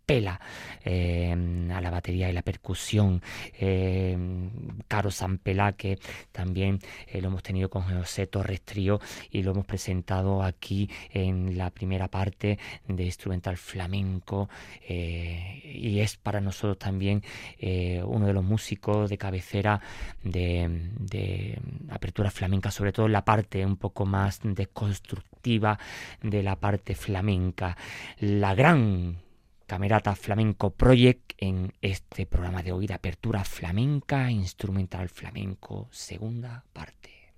Zampela 0.05 0.39
eh, 0.83 1.31
a 1.73 1.81
la 1.81 1.89
batería 1.89 2.29
y 2.29 2.33
la 2.33 2.43
percusión. 2.43 3.21
Caro 4.87 5.11
Zampela 5.11 5.73
que 5.73 5.97
también 6.31 6.79
lo 7.13 7.27
hemos 7.27 7.43
tenido 7.43 7.69
con 7.69 7.83
José 7.83 8.27
Torres 8.27 8.61
Trío 8.61 8.99
y 9.31 9.41
lo 9.41 9.51
hemos 9.51 9.65
presentado 9.65 10.43
aquí 10.43 10.89
en 11.11 11.57
la 11.57 11.71
primera 11.71 12.07
parte 12.07 12.59
de 12.87 13.03
instrumental 13.03 13.57
flamenco 13.57 14.49
eh, 14.87 15.61
y 15.63 15.99
es 15.99 16.17
para 16.17 16.41
nosotros 16.41 16.77
también 16.77 17.23
eh, 17.59 18.01
uno 18.05 18.27
de 18.27 18.33
los 18.33 18.43
músicos 18.43 19.09
de 19.09 19.17
cabecera 19.17 19.81
de, 20.23 20.91
de 20.99 21.59
apertura 21.89 22.31
flamenca, 22.31 22.71
sobre 22.71 22.91
todo 22.91 23.07
en 23.07 23.13
la 23.13 23.25
parte 23.25 23.65
un 23.65 23.77
poco 23.77 24.05
más 24.05 24.39
desconstructiva 24.43 25.79
de 26.21 26.43
la 26.43 26.55
parte 26.55 26.95
flamenca. 26.95 27.77
La 28.19 28.55
gran 28.55 29.24
Camerata 29.65 30.15
Flamenco 30.15 30.69
Project 30.69 31.33
en 31.37 31.73
este 31.81 32.27
programa 32.27 32.61
de 32.61 32.71
hoy 32.71 32.85
apertura 32.93 33.43
flamenca, 33.43 34.29
instrumental 34.29 35.09
flamenco, 35.09 35.87
segunda 35.91 36.63
parte. 36.71 37.33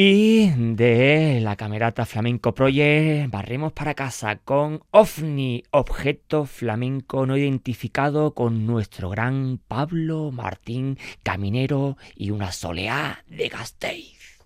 Y 0.00 0.50
de 0.50 1.40
la 1.42 1.56
camerata 1.56 2.06
Flamenco 2.06 2.54
Project 2.54 3.32
barremos 3.32 3.72
para 3.72 3.94
casa 3.94 4.36
con 4.36 4.84
OVNI, 4.92 5.64
objeto 5.72 6.44
flamenco 6.44 7.26
no 7.26 7.36
identificado 7.36 8.32
con 8.32 8.64
nuestro 8.64 9.10
gran 9.10 9.58
Pablo 9.66 10.30
Martín 10.30 10.98
Caminero 11.24 11.96
y 12.14 12.30
una 12.30 12.52
soleá 12.52 13.24
de 13.26 13.48
Gasteiz. 13.48 14.37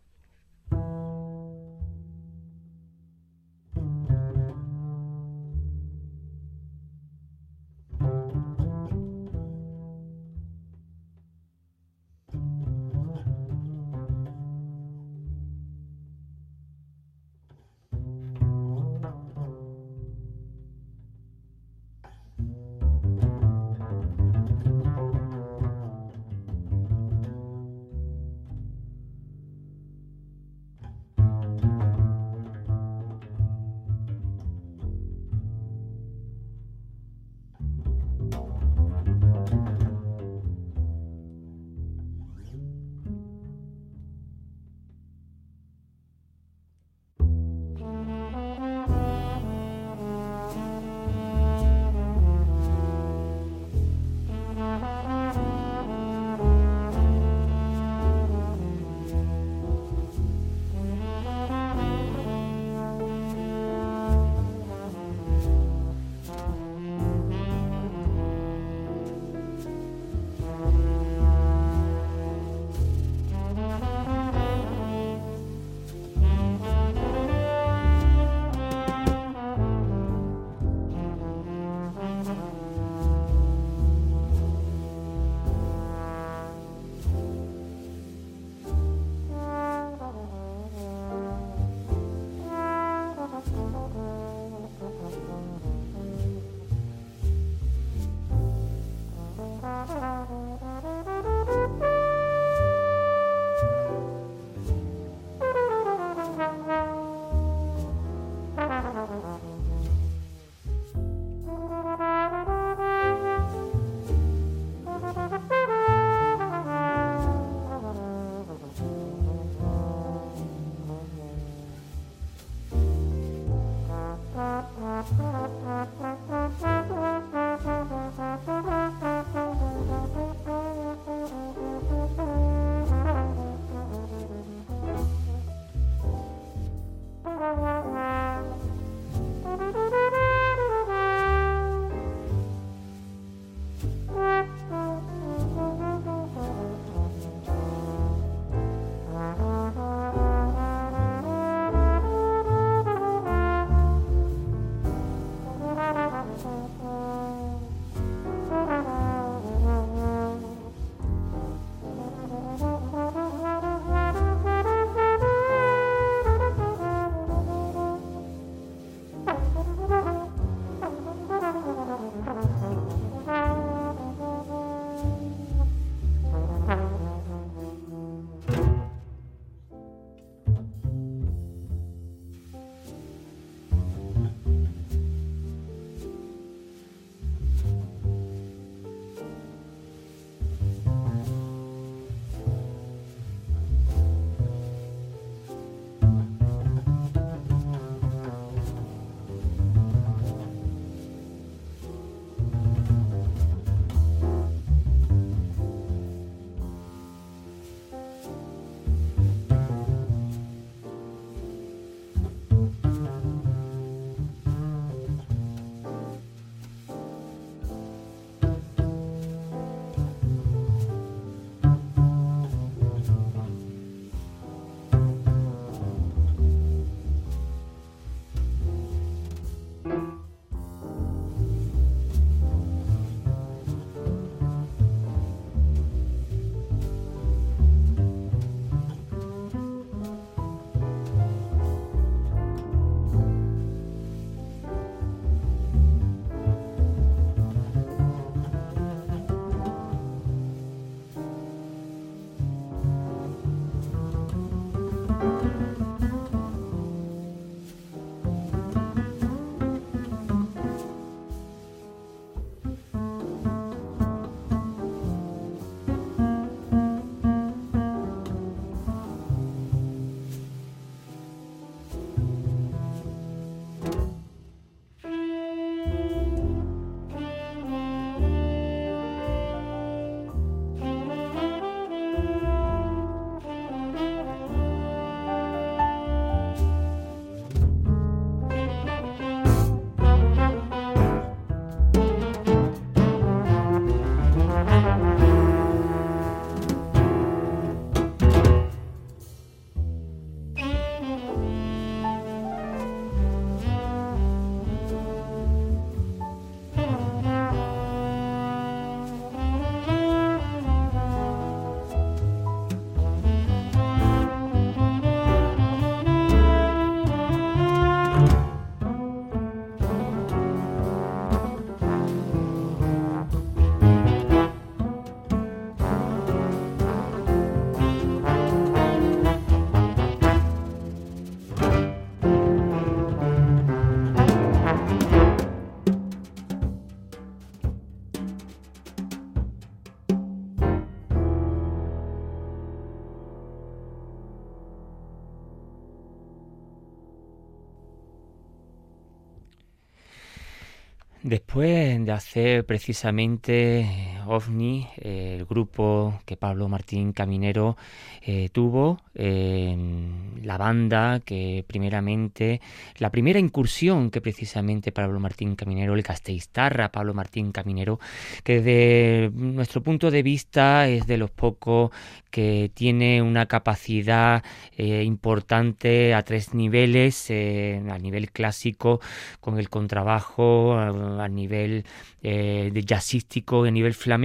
Hacer 352.13 352.67
precisamente 352.67 354.12
OVNI, 354.33 354.89
eh, 354.97 355.37
el 355.39 355.45
grupo 355.45 356.21
que 356.25 356.37
Pablo 356.37 356.69
Martín 356.69 357.13
Caminero 357.13 357.77
eh, 358.23 358.49
tuvo, 358.51 359.01
la 359.15 360.57
banda 360.59 361.21
que 361.21 361.65
primeramente, 361.67 362.61
la 362.99 363.11
primera 363.11 363.39
incursión 363.39 364.11
que 364.11 364.21
precisamente 364.21 364.91
Pablo 364.91 365.21
Martín 365.21 365.55
Caminero, 365.55 365.95
el 365.95 366.03
Casteistarra 366.03 366.91
Pablo 366.91 367.13
Martín 367.15 367.53
Caminero, 367.53 368.01
que 368.43 368.61
desde 368.61 369.31
nuestro 369.35 369.83
punto 369.83 370.11
de 370.11 370.23
vista 370.23 370.89
es 370.89 371.07
de 371.07 371.19
los 371.19 371.31
pocos 371.31 371.91
que 372.31 372.71
tiene 372.75 373.21
una 373.21 373.47
capacidad 373.47 374.43
importante 374.79 376.15
a 376.15 376.23
tres 376.23 376.55
niveles, 376.55 377.31
a 377.31 377.99
nivel 377.99 378.31
clásico 378.31 379.01
con 379.41 379.59
el 379.59 379.69
contrabajo, 379.69 380.75
a 380.75 381.29
nivel 381.29 381.85
eh, 382.25 382.71
de 382.73 382.83
jazzístico, 382.83 383.65
a 383.65 383.71
nivel 383.71 383.95
flamenco, 383.95 384.22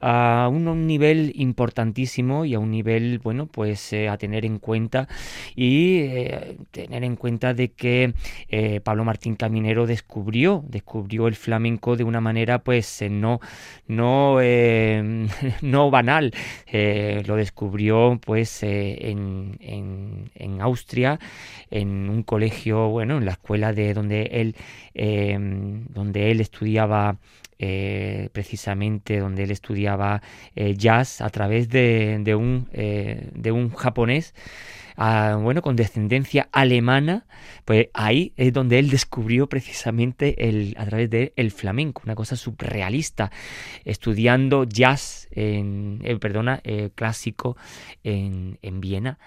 a 0.00 0.48
un, 0.50 0.86
nivel 0.86 1.32
importantísimo 1.34 2.44
y 2.44 2.54
a 2.54 2.58
un 2.58 2.70
nivel, 2.70 3.18
bueno, 3.18 3.46
pues 3.46 3.92
eh, 3.92 4.08
a 4.08 4.16
tener 4.18 4.44
en 4.44 4.58
cuenta 4.58 5.08
y 5.54 5.98
eh, 6.00 6.56
tener 6.70 7.04
en 7.04 7.16
cuenta 7.16 7.54
de 7.54 7.72
que 7.72 8.14
Pablo 8.84 9.04
Martín 9.04 9.36
Caminero 9.36 9.86
descubrió, 9.86 10.64
descubrió 10.68 11.28
el 11.28 11.34
flamenco 11.34 11.96
de 11.96 12.04
una 12.04 12.20
manera 12.20 12.58
pues 12.60 13.02
no, 13.10 13.40
no, 13.86 14.38
no 15.62 15.90
banal, 15.90 16.32
lo 16.72 17.36
descubrió 17.36 18.18
pues 18.24 18.62
en, 18.62 19.56
en, 19.60 20.30
en 20.34 20.60
Austria, 20.60 21.18
en 21.70 22.08
un 22.08 22.22
colegio, 22.22 22.88
bueno, 22.88 23.18
en 23.18 23.24
la 23.24 23.32
escuela 23.32 23.72
de 23.72 23.94
donde 23.94 24.22
él 24.32 24.56
donde 25.94 26.30
él 26.30 26.40
estudiaba 26.40 27.16
eh, 27.58 28.28
precisamente 28.32 29.18
donde 29.18 29.44
él 29.44 29.50
estudiaba 29.50 30.20
eh, 30.54 30.74
jazz 30.76 31.22
a 31.22 31.30
través 31.30 31.70
de, 31.70 32.34
un, 32.38 32.68
eh, 32.72 33.30
de 33.32 33.50
un 33.50 33.70
japonés 33.70 34.34
ah, 34.98 35.38
bueno, 35.40 35.62
con 35.62 35.74
descendencia 35.74 36.48
alemana, 36.52 37.26
pues 37.64 37.88
ahí 37.94 38.34
es 38.36 38.52
donde 38.52 38.78
él 38.78 38.90
descubrió 38.90 39.48
precisamente 39.48 40.48
el, 40.48 40.74
a 40.78 40.84
través 40.84 41.08
del 41.08 41.32
el 41.36 41.50
flamenco, 41.50 42.02
una 42.04 42.14
cosa 42.14 42.36
surrealista, 42.36 43.30
estudiando 43.84 44.64
jazz, 44.64 45.28
en, 45.30 46.00
perdona, 46.20 46.60
clásico 46.94 47.56
en, 48.04 48.58
en 48.60 48.80
Viena. 48.80 49.18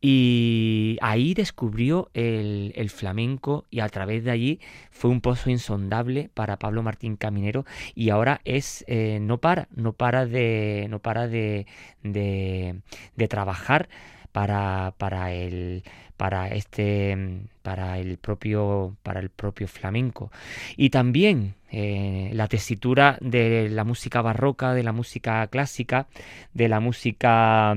Y 0.00 0.96
ahí 1.02 1.34
descubrió 1.34 2.10
el, 2.14 2.72
flamenco 2.90 3.66
y 3.70 3.80
a 3.80 3.88
través 3.88 4.24
de 4.24 4.30
allí 4.30 4.60
fue 4.90 5.10
un 5.10 5.20
pozo 5.20 5.50
insondable 5.50 6.30
para 6.32 6.58
Pablo 6.58 6.82
Martín 6.82 7.16
Caminero 7.16 7.66
y 7.94 8.08
ahora 8.08 8.40
es 8.44 8.84
eh, 8.88 9.18
no 9.20 9.38
para, 9.38 9.68
no 9.74 9.92
para 9.92 10.24
de 10.24 10.86
no 10.88 11.00
para 11.00 11.28
de, 11.28 11.66
de, 12.02 13.28
trabajar 13.28 13.90
para, 14.32 14.94
para 14.96 15.32
el 15.32 15.84
para 16.16 16.48
este 16.48 17.46
para 17.62 17.98
el 17.98 18.16
propio 18.16 18.96
para 19.02 19.20
el 19.20 19.28
propio 19.28 19.68
flamenco. 19.68 20.30
Y 20.76 20.90
también 20.90 21.56
eh, 21.70 22.30
la 22.32 22.48
tesitura 22.48 23.18
de 23.20 23.68
la 23.68 23.84
música 23.84 24.22
barroca 24.22 24.72
de 24.72 24.82
la 24.82 24.92
música 24.92 25.46
clásica 25.48 26.08
de 26.54 26.68
la 26.68 26.80
música 26.80 27.74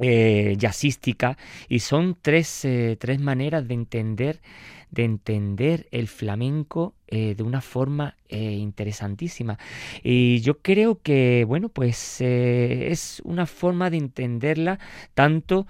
eh, 0.00 0.56
y 1.68 1.78
son 1.80 2.16
tres, 2.20 2.64
eh, 2.64 2.96
tres, 2.98 3.20
maneras 3.20 3.68
de 3.68 3.74
entender 3.74 4.40
de 4.90 5.04
entender 5.04 5.88
el 5.90 6.06
flamenco 6.06 6.94
eh, 7.06 7.34
de 7.34 7.42
una 7.42 7.62
forma 7.62 8.16
interesantísima. 8.28 9.58
Y 10.02 10.40
yo 10.40 10.58
creo 10.60 11.00
que 11.02 11.44
bueno 11.46 11.70
pues 11.70 12.20
es 12.20 13.22
una 13.24 13.46
forma 13.46 13.88
de 13.88 13.96
entenderla 13.98 14.78
tanto 15.14 15.66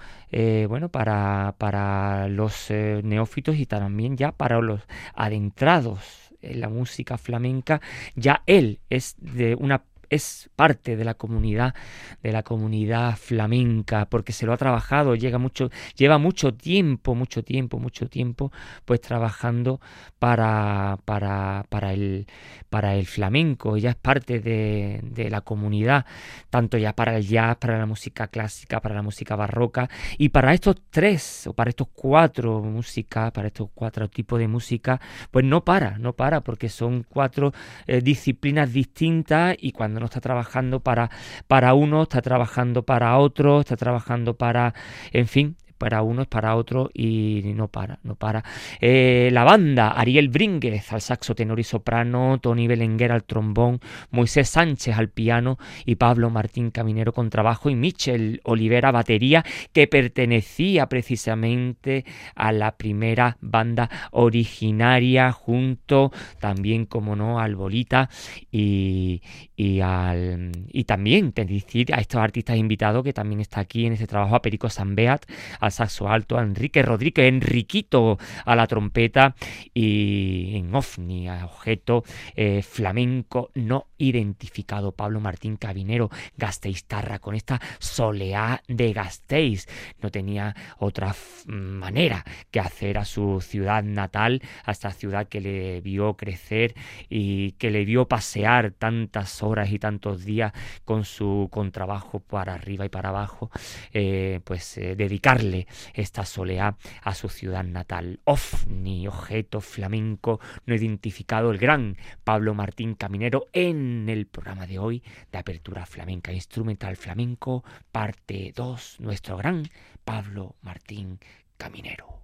bueno 0.68 0.88
para, 0.88 1.54
para 1.58 2.28
los 2.28 2.70
neófitos 2.70 3.56
y 3.56 3.66
también 3.66 4.16
ya 4.16 4.32
para 4.32 4.60
los 4.60 4.80
adentrados 5.14 6.32
en 6.40 6.60
la 6.60 6.68
música 6.68 7.16
flamenca. 7.16 7.80
Ya 8.16 8.42
él 8.46 8.80
es 8.90 9.14
de 9.18 9.54
una 9.54 9.82
es 10.12 10.50
parte 10.56 10.94
de 10.94 11.04
la 11.04 11.14
comunidad, 11.14 11.74
de 12.22 12.32
la 12.32 12.42
comunidad 12.42 13.16
flamenca, 13.16 14.04
porque 14.06 14.34
se 14.34 14.44
lo 14.44 14.52
ha 14.52 14.58
trabajado, 14.58 15.14
llega 15.14 15.38
mucho, 15.38 15.70
lleva 15.96 16.18
mucho 16.18 16.52
tiempo, 16.52 17.14
mucho 17.14 17.42
tiempo, 17.42 17.78
mucho 17.78 18.08
tiempo, 18.08 18.52
pues 18.84 19.00
trabajando 19.00 19.80
para, 20.18 20.98
para, 21.06 21.64
para, 21.70 21.94
el, 21.94 22.26
para 22.68 22.94
el 22.94 23.06
flamenco, 23.06 23.78
ya 23.78 23.90
es 23.90 23.96
parte 23.96 24.40
de, 24.40 25.00
de 25.02 25.30
la 25.30 25.40
comunidad, 25.40 26.04
tanto 26.50 26.76
ya 26.76 26.92
para 26.94 27.16
el 27.16 27.26
jazz, 27.26 27.56
para 27.56 27.78
la 27.78 27.86
música 27.86 28.28
clásica, 28.28 28.80
para 28.80 28.94
la 28.94 29.02
música 29.02 29.34
barroca, 29.34 29.88
y 30.18 30.28
para 30.28 30.52
estos 30.52 30.76
tres, 30.90 31.46
o 31.46 31.54
para 31.54 31.70
estos 31.70 31.88
cuatro 31.90 32.60
músicas, 32.60 33.32
para 33.32 33.48
estos 33.48 33.70
cuatro 33.74 34.10
tipos 34.10 34.38
de 34.38 34.46
música, 34.46 35.00
pues 35.30 35.46
no 35.46 35.64
para, 35.64 35.96
no 35.96 36.12
para, 36.12 36.42
porque 36.42 36.68
son 36.68 37.02
cuatro 37.08 37.54
eh, 37.86 38.02
disciplinas 38.02 38.74
distintas 38.74 39.56
y 39.58 39.72
cuando 39.72 40.01
no 40.02 40.06
está 40.06 40.20
trabajando 40.20 40.80
para, 40.80 41.10
para 41.46 41.72
uno, 41.74 42.02
está 42.02 42.20
trabajando 42.20 42.82
para 42.82 43.16
otro, 43.16 43.60
está 43.60 43.76
trabajando 43.76 44.36
para, 44.36 44.74
en 45.12 45.26
fin, 45.26 45.56
para 45.82 46.02
uno 46.02 46.22
es 46.22 46.28
para 46.28 46.54
otro 46.54 46.92
y 46.94 47.42
no 47.56 47.66
para, 47.66 47.98
no 48.04 48.14
para. 48.14 48.44
Eh, 48.80 49.30
la 49.32 49.42
banda, 49.42 49.88
Ariel 49.88 50.28
Brínguez 50.28 50.92
al 50.92 51.00
saxo 51.00 51.34
tenor 51.34 51.58
y 51.58 51.64
soprano, 51.64 52.38
Tony 52.40 52.68
Belenguer 52.68 53.10
al 53.10 53.24
trombón, 53.24 53.80
Moisés 54.12 54.48
Sánchez 54.48 54.96
al 54.96 55.08
piano 55.08 55.58
y 55.84 55.96
Pablo 55.96 56.30
Martín 56.30 56.70
Caminero 56.70 57.12
con 57.12 57.30
trabajo 57.30 57.68
y 57.68 57.74
Michel 57.74 58.40
Olivera 58.44 58.92
batería, 58.92 59.44
que 59.72 59.88
pertenecía 59.88 60.88
precisamente 60.88 62.04
a 62.36 62.52
la 62.52 62.76
primera 62.76 63.36
banda 63.40 63.90
originaria 64.12 65.32
junto 65.32 66.12
también, 66.38 66.86
como 66.86 67.16
no, 67.16 67.40
al 67.40 67.56
Bolita 67.56 68.08
y, 68.52 69.20
y, 69.56 69.80
al, 69.80 70.52
y 70.72 70.84
también 70.84 71.32
decir 71.34 71.92
a 71.92 71.98
estos 71.98 72.20
artistas 72.20 72.56
invitados 72.56 73.02
que 73.02 73.12
también 73.12 73.40
está 73.40 73.58
aquí 73.58 73.84
en 73.84 73.94
este 73.94 74.06
trabajo, 74.06 74.36
a 74.36 74.42
Perico 74.42 74.70
Sanbeat, 74.70 75.26
al 75.58 75.71
saxo 75.72 76.08
alto, 76.08 76.38
Enrique 76.38 76.82
Rodríguez, 76.82 77.28
Enriquito 77.28 78.18
a 78.44 78.54
la 78.54 78.66
trompeta 78.66 79.34
y 79.74 80.56
en 80.56 80.74
OVNI, 80.74 81.28
a 81.28 81.44
objeto 81.46 82.04
eh, 82.34 82.62
flamenco 82.62 83.50
no 83.54 83.88
identificado, 83.98 84.92
Pablo 84.92 85.20
Martín 85.20 85.56
Cabinero, 85.56 86.10
Gasteiztarra, 86.36 87.18
con 87.18 87.34
esta 87.34 87.60
soleá 87.78 88.62
de 88.68 88.92
Gasteiz. 88.92 89.66
No 90.00 90.10
tenía 90.10 90.54
otra 90.78 91.14
manera 91.46 92.24
que 92.50 92.60
hacer 92.60 92.98
a 92.98 93.04
su 93.04 93.40
ciudad 93.40 93.82
natal, 93.82 94.42
a 94.64 94.72
esta 94.72 94.90
ciudad 94.90 95.28
que 95.28 95.40
le 95.40 95.80
vio 95.80 96.14
crecer 96.14 96.74
y 97.08 97.52
que 97.52 97.70
le 97.70 97.84
vio 97.84 98.06
pasear 98.06 98.72
tantas 98.72 99.42
horas 99.42 99.70
y 99.70 99.78
tantos 99.78 100.24
días 100.24 100.52
con 100.84 101.04
su 101.04 101.48
contrabajo 101.50 102.20
para 102.20 102.54
arriba 102.54 102.84
y 102.84 102.88
para 102.88 103.10
abajo, 103.10 103.50
eh, 103.92 104.40
pues 104.44 104.78
eh, 104.78 104.96
dedicarle 104.96 105.61
esta 105.94 106.24
soleá 106.24 106.76
a 107.02 107.14
su 107.14 107.28
ciudad 107.28 107.64
natal. 107.64 108.20
OVNI, 108.24 109.08
objeto 109.08 109.60
flamenco 109.60 110.40
no 110.66 110.74
identificado, 110.74 111.50
el 111.50 111.58
gran 111.58 111.96
Pablo 112.24 112.54
Martín 112.54 112.94
Caminero 112.94 113.46
en 113.52 114.08
el 114.08 114.26
programa 114.26 114.66
de 114.66 114.78
hoy 114.78 115.02
de 115.30 115.38
Apertura 115.38 115.86
Flamenca 115.86 116.32
Instrumental 116.32 116.96
Flamenco, 116.96 117.64
parte 117.90 118.52
2, 118.54 119.00
nuestro 119.00 119.36
gran 119.36 119.68
Pablo 120.04 120.56
Martín 120.62 121.18
Caminero. 121.56 122.21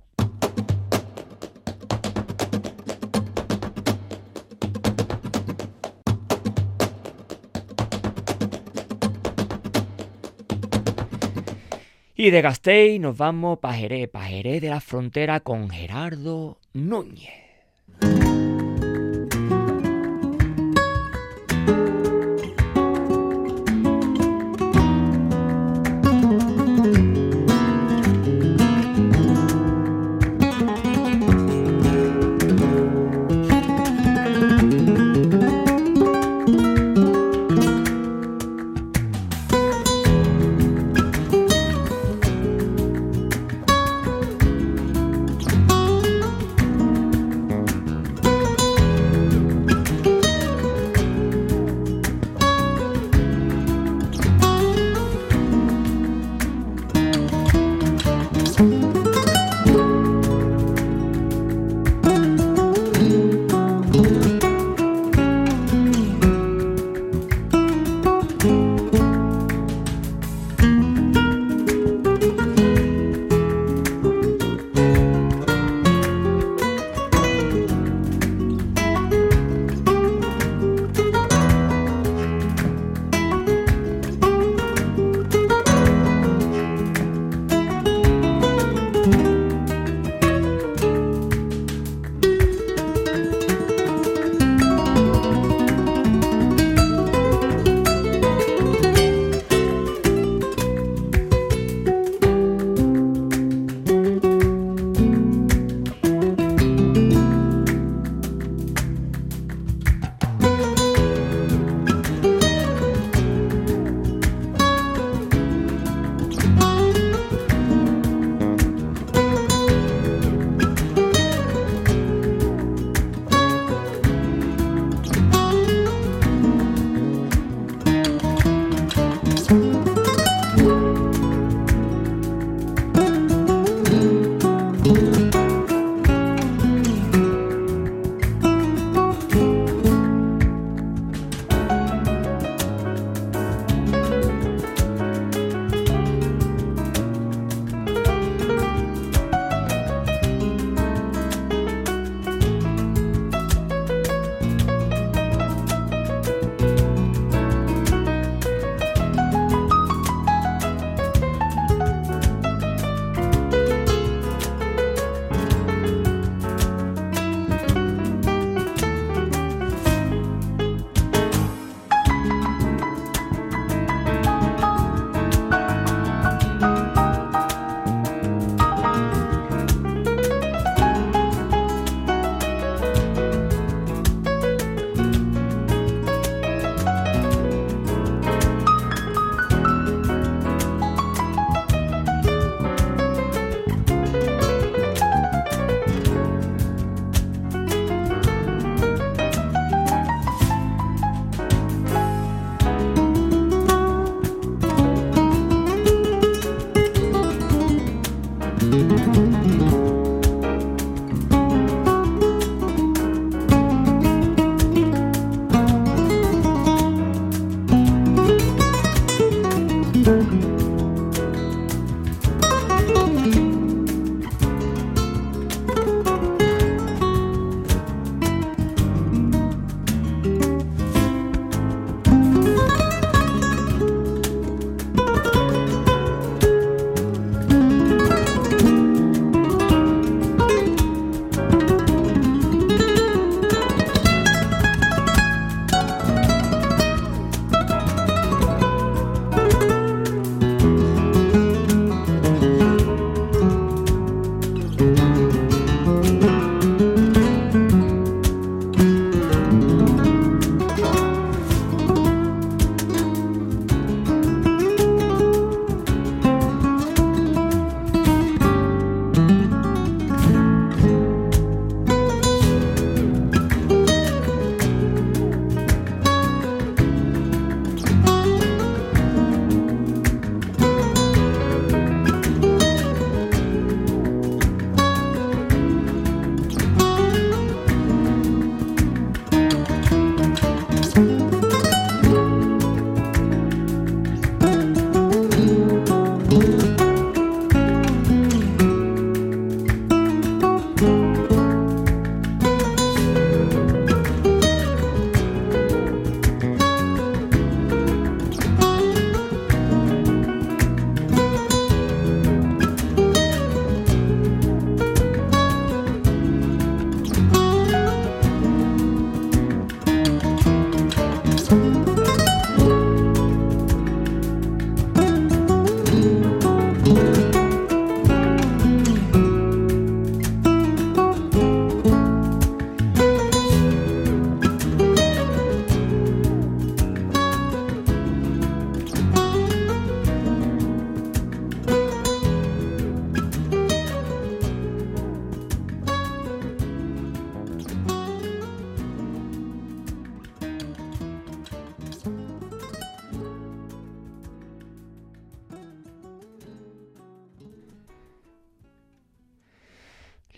Y 12.21 12.31
de 12.31 12.43
Gasteiz 12.43 13.01
nos 13.01 13.17
vamos 13.17 13.61
para 13.61 13.75
Jerez, 13.75 14.09
para 14.09 14.27
Jerez 14.27 14.61
de 14.61 14.71
la 14.71 14.81
frontera 14.81 15.39
con 15.39 15.71
Gerardo 15.71 16.59
Núñez. 16.73 17.48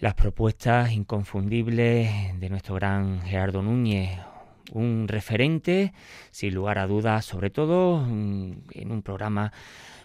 Las 0.01 0.15
propuestas 0.15 0.93
inconfundibles 0.93 2.41
de 2.41 2.49
nuestro 2.49 2.75
gran 2.75 3.21
Gerardo 3.21 3.61
Núñez, 3.61 4.19
un 4.73 5.07
referente, 5.07 5.93
sin 6.31 6.55
lugar 6.55 6.79
a 6.79 6.87
dudas, 6.87 7.27
sobre 7.27 7.51
todo 7.51 8.03
en 8.07 8.91
un 8.91 9.03
programa 9.03 9.53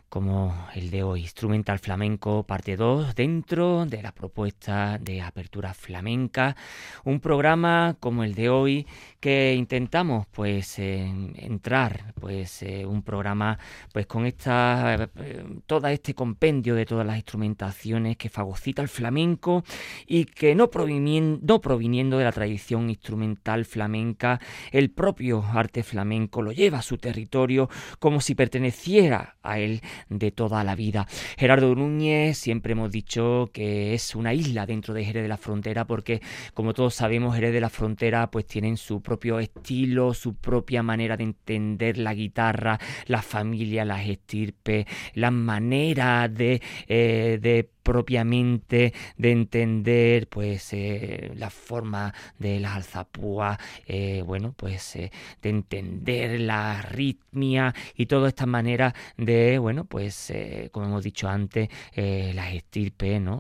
como 0.09 0.67
el 0.75 0.91
de 0.91 1.03
hoy, 1.03 1.21
Instrumental 1.21 1.79
Flamenco, 1.79 2.43
parte 2.43 2.75
2, 2.75 3.15
dentro 3.15 3.85
de 3.85 4.01
la 4.01 4.11
propuesta 4.11 4.97
de 4.97 5.21
apertura 5.21 5.73
flamenca, 5.73 6.55
un 7.03 7.19
programa 7.19 7.97
como 7.99 8.23
el 8.23 8.35
de 8.35 8.49
hoy 8.49 8.87
que 9.25 9.55
intentamos 9.55 10.27
pues 10.27 10.77
entrar 10.77 12.13
pues 12.19 12.61
eh, 12.61 12.85
un 12.85 13.01
programa 13.01 13.57
pues 13.91 14.05
con 14.05 14.27
esta 14.27 15.09
eh, 15.17 15.43
todo 15.65 15.87
este 15.87 16.13
compendio 16.13 16.75
de 16.75 16.85
todas 16.85 17.07
las 17.07 17.15
instrumentaciones 17.15 18.17
que 18.17 18.29
fagocita 18.29 18.83
el 18.83 18.87
flamenco 18.87 19.63
y 20.05 20.25
que 20.25 20.53
no 20.53 20.69
proviniendo, 20.69 21.39
no 21.41 21.59
proviniendo 21.59 22.19
de 22.19 22.23
la 22.23 22.31
tradición 22.31 22.87
instrumental 22.89 23.65
flamenca 23.65 24.39
el 24.71 24.91
propio 24.91 25.43
arte 25.43 25.81
flamenco 25.81 26.43
lo 26.43 26.51
lleva 26.51 26.77
a 26.77 26.83
su 26.83 26.97
territorio 26.99 27.67
como 27.97 28.21
si 28.21 28.35
perteneciera 28.35 29.37
a 29.41 29.57
él 29.57 29.81
de 30.09 30.31
toda 30.31 30.63
la 30.63 30.75
vida. 30.75 31.07
Gerardo 31.37 31.75
Núñez 31.75 32.37
siempre 32.37 32.73
hemos 32.73 32.91
dicho 32.91 33.49
que 33.53 33.93
es 33.93 34.15
una 34.15 34.33
isla 34.33 34.65
dentro 34.65 34.93
de 34.93 35.05
Jerez 35.05 35.23
de 35.23 35.29
la 35.29 35.37
Frontera 35.37 35.85
porque 35.85 36.21
como 36.53 36.73
todos 36.73 36.95
sabemos 36.95 37.35
Jerez 37.35 37.53
de 37.53 37.61
la 37.61 37.69
Frontera 37.69 38.29
pues 38.31 38.45
tienen 38.45 38.77
su 38.77 39.01
propio 39.01 39.39
estilo, 39.39 40.13
su 40.13 40.35
propia 40.35 40.83
manera 40.83 41.17
de 41.17 41.23
entender 41.23 41.97
la 41.97 42.13
guitarra, 42.13 42.79
la 43.07 43.21
familia, 43.21 43.85
las 43.85 44.07
estirpes, 44.07 44.85
la 45.13 45.31
manera 45.31 46.27
de, 46.27 46.61
eh, 46.87 47.39
de 47.41 47.74
propiamente 47.85 48.93
de 49.15 49.31
entender 49.31 50.27
pues 50.27 50.73
eh, 50.73 51.31
la 51.35 51.51
forma 51.51 52.15
de 52.39 52.59
las 52.59 52.77
alzapúas, 52.77 53.59
eh, 53.85 54.23
bueno, 54.25 54.55
pues 54.57 54.95
eh, 54.95 55.11
de 55.43 55.49
entender 55.49 56.39
la 56.39 56.81
ritmia 56.81 57.75
y 57.95 58.07
toda 58.07 58.29
esta 58.29 58.47
manera 58.47 58.95
de, 59.17 59.59
bueno, 59.59 59.85
pues 59.85 60.33
como 60.71 60.87
hemos 60.87 61.03
dicho 61.03 61.29
antes, 61.29 61.69
las 61.95 62.53
estirpes, 62.53 63.21
¿no? 63.21 63.39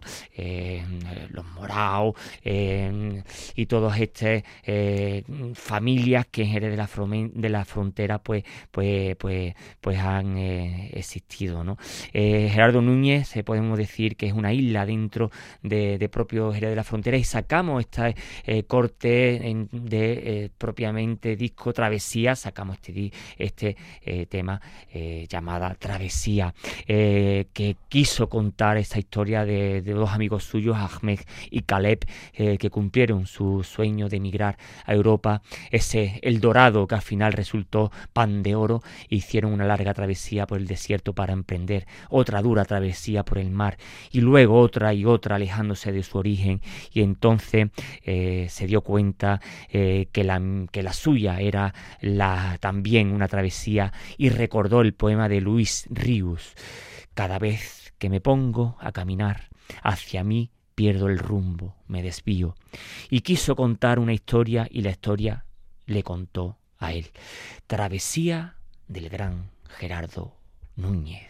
los 1.29 1.45
moraos 1.45 2.13
y 2.43 3.65
todas 3.65 3.99
estas 3.99 4.43
familias 5.55 6.27
que 6.27 6.43
en 6.43 6.49
Jerez 6.49 6.71
de 6.71 6.77
la, 6.77 6.89
de 7.33 7.49
la 7.49 7.65
frontera 7.65 8.19
pues, 8.19 8.43
pues, 8.69 9.15
pues, 9.15 9.55
pues 9.81 9.97
han 9.97 10.37
existido, 10.37 11.63
¿no? 11.63 11.77
Gerardo 12.13 12.81
Núñez, 12.81 13.33
podemos 13.43 13.77
decir 13.79 14.15
que 14.15 14.27
es 14.27 14.34
una 14.35 14.53
isla 14.53 14.85
dentro 14.85 15.31
de, 15.61 16.09
propio 16.11 16.53
Jerez 16.53 16.69
de 16.69 16.75
la 16.75 16.83
Frontera 16.83 17.17
y 17.17 17.23
sacamos 17.23 17.81
este 17.81 18.15
corte 18.67 19.67
de 19.71 20.13
eh, 20.13 20.49
propiamente 20.57 21.35
disco 21.35 21.73
Travesía, 21.73 22.35
sacamos 22.35 22.77
este, 22.77 23.11
este 23.37 23.77
eh, 24.01 24.25
tema 24.27 24.61
llamada 25.29 25.75
Travesía, 25.75 26.53
que 26.85 27.77
quiso 27.89 28.29
contar 28.29 28.77
esta 28.77 28.99
historia 28.99 29.45
de, 29.45 29.81
dos 29.81 30.11
amigos 30.11 30.43
suyos, 30.43 30.77
Ahmed 30.77 31.19
y 31.49 31.61
Caleb, 31.61 32.05
que 32.33 32.69
cumplieron 32.69 33.25
su 33.25 33.63
sueño 33.63 34.09
de 34.09 34.17
emigrar 34.17 34.57
a 34.85 34.93
Europa, 34.93 35.41
ese 35.71 36.19
El 36.21 36.39
Dorado 36.39 36.87
que 36.87 36.95
al 36.95 37.01
final 37.01 37.33
resultó 37.33 37.91
pan 38.13 38.43
de 38.43 38.55
oro, 38.55 38.81
hicieron 39.09 39.53
una 39.53 39.65
larga 39.65 39.93
travesía 39.93 40.47
por 40.47 40.57
el 40.57 40.67
desierto 40.67 41.13
para 41.13 41.33
emprender 41.33 41.87
otra 42.09 42.41
dura 42.41 42.65
travesía 42.65 43.23
por 43.23 43.37
el 43.37 43.51
mar 43.51 43.77
y 44.11 44.21
luego 44.25 44.59
otra 44.59 44.93
y 44.93 45.05
otra 45.05 45.35
alejándose 45.37 45.91
de 45.91 46.03
su 46.03 46.17
origen 46.17 46.61
y 46.91 47.01
entonces 47.01 47.69
eh, 48.03 48.47
se 48.49 48.67
dio 48.67 48.81
cuenta 48.81 49.39
eh, 49.69 50.09
que, 50.11 50.23
la, 50.23 50.41
que 50.71 50.83
la 50.83 50.93
suya 50.93 51.39
era 51.39 51.73
la, 52.01 52.57
también 52.59 53.13
una 53.13 53.27
travesía 53.27 53.93
y 54.17 54.29
recordó 54.29 54.81
el 54.81 54.93
poema 54.93 55.29
de 55.29 55.41
Luis 55.41 55.87
Rius. 55.89 56.53
Cada 57.13 57.39
vez 57.39 57.93
que 57.97 58.09
me 58.09 58.19
pongo 58.19 58.77
a 58.81 58.91
caminar 58.91 59.49
hacia 59.81 60.23
mí 60.23 60.51
pierdo 60.75 61.07
el 61.07 61.17
rumbo, 61.17 61.75
me 61.87 62.03
desvío. 62.03 62.55
Y 63.09 63.21
quiso 63.21 63.55
contar 63.55 63.99
una 63.99 64.13
historia 64.13 64.67
y 64.69 64.81
la 64.81 64.91
historia 64.91 65.45
le 65.85 66.03
contó 66.03 66.57
a 66.77 66.91
él. 66.93 67.07
Travesía 67.67 68.57
del 68.87 69.09
gran 69.09 69.51
Gerardo 69.69 70.35
Núñez. 70.75 71.29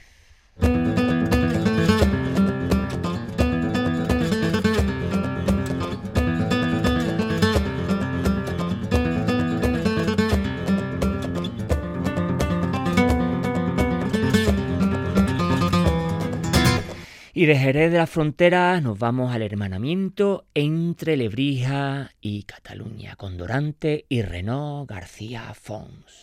Y 17.37 17.47
de 17.47 17.57
Jerez 17.57 17.91
de 17.91 17.97
la 17.97 18.07
Frontera 18.07 18.79
nos 18.79 18.97
vamos 18.97 19.35
al 19.35 19.41
hermanamiento 19.41 20.45
entre 20.53 21.17
Lebrija 21.17 22.11
y 22.21 22.43
Cataluña, 22.43 23.17
con 23.17 23.35
Dorante 23.37 24.05
y 24.07 24.21
Renaud 24.21 24.87
García 24.87 25.53
Fons. 25.53 26.21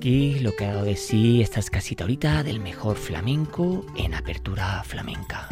Aquí 0.00 0.38
lo 0.38 0.56
que 0.56 0.64
ha 0.64 0.72
dado 0.72 0.86
de 0.86 0.96
sí 0.96 1.42
esta 1.42 1.60
escasita 1.60 2.04
ahorita 2.04 2.42
del 2.42 2.58
mejor 2.58 2.96
flamenco 2.96 3.84
en 3.98 4.14
apertura 4.14 4.82
flamenca. 4.82 5.46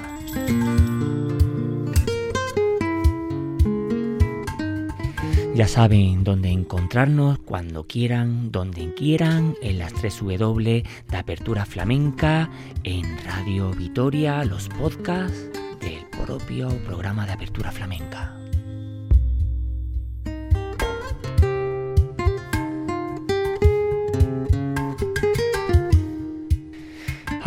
Ya 5.55 5.68
saben 5.68 6.24
dónde 6.24 6.49
encontrarnos 6.49 7.40
cuando 7.40 7.86
quieran, 7.86 8.51
donde 8.51 8.94
quieran, 8.94 9.55
en 9.61 9.80
las 9.80 9.92
3 9.92 10.20
W 10.38 10.82
de 11.11 11.16
Apertura 11.18 11.66
Flamenca, 11.66 12.49
en 12.84 13.05
Radio 13.26 13.72
Vitoria, 13.72 14.42
los 14.44 14.70
podcasts 14.70 15.51
del 15.78 16.07
propio 16.26 16.70
programa 16.86 17.26
de 17.26 17.32
Apertura 17.32 17.70
Flamenca. 17.70 18.38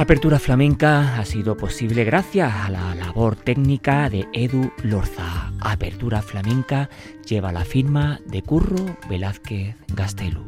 Apertura 0.02 0.40
Flamenca 0.40 1.20
ha 1.20 1.26
sido 1.26 1.56
posible 1.56 2.04
gracias 2.04 2.52
a 2.52 2.72
la 2.72 2.96
labor 2.96 3.36
técnica 3.36 4.10
de 4.10 4.28
Edu 4.34 4.72
Lorza. 4.82 5.54
Apertura 5.60 6.24
Flamenca 6.24 6.90
lleva 7.24 7.52
la 7.52 7.64
firma 7.64 8.20
de 8.26 8.42
Curro 8.42 8.98
Velázquez 9.08 9.76
Gastelu. 9.90 10.44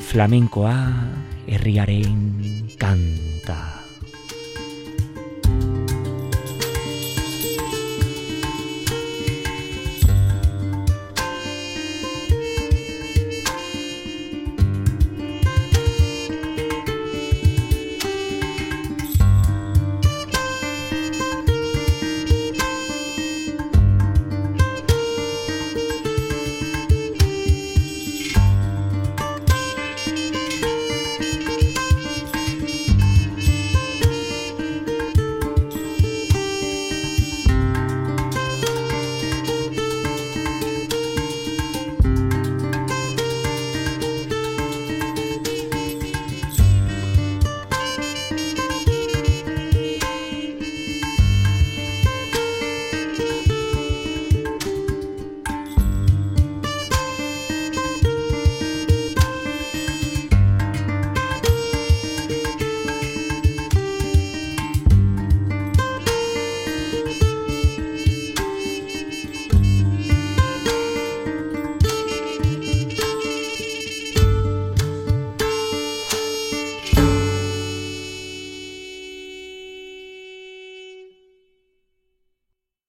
Flamencoa 0.00 0.92
herriaren. 1.46 2.39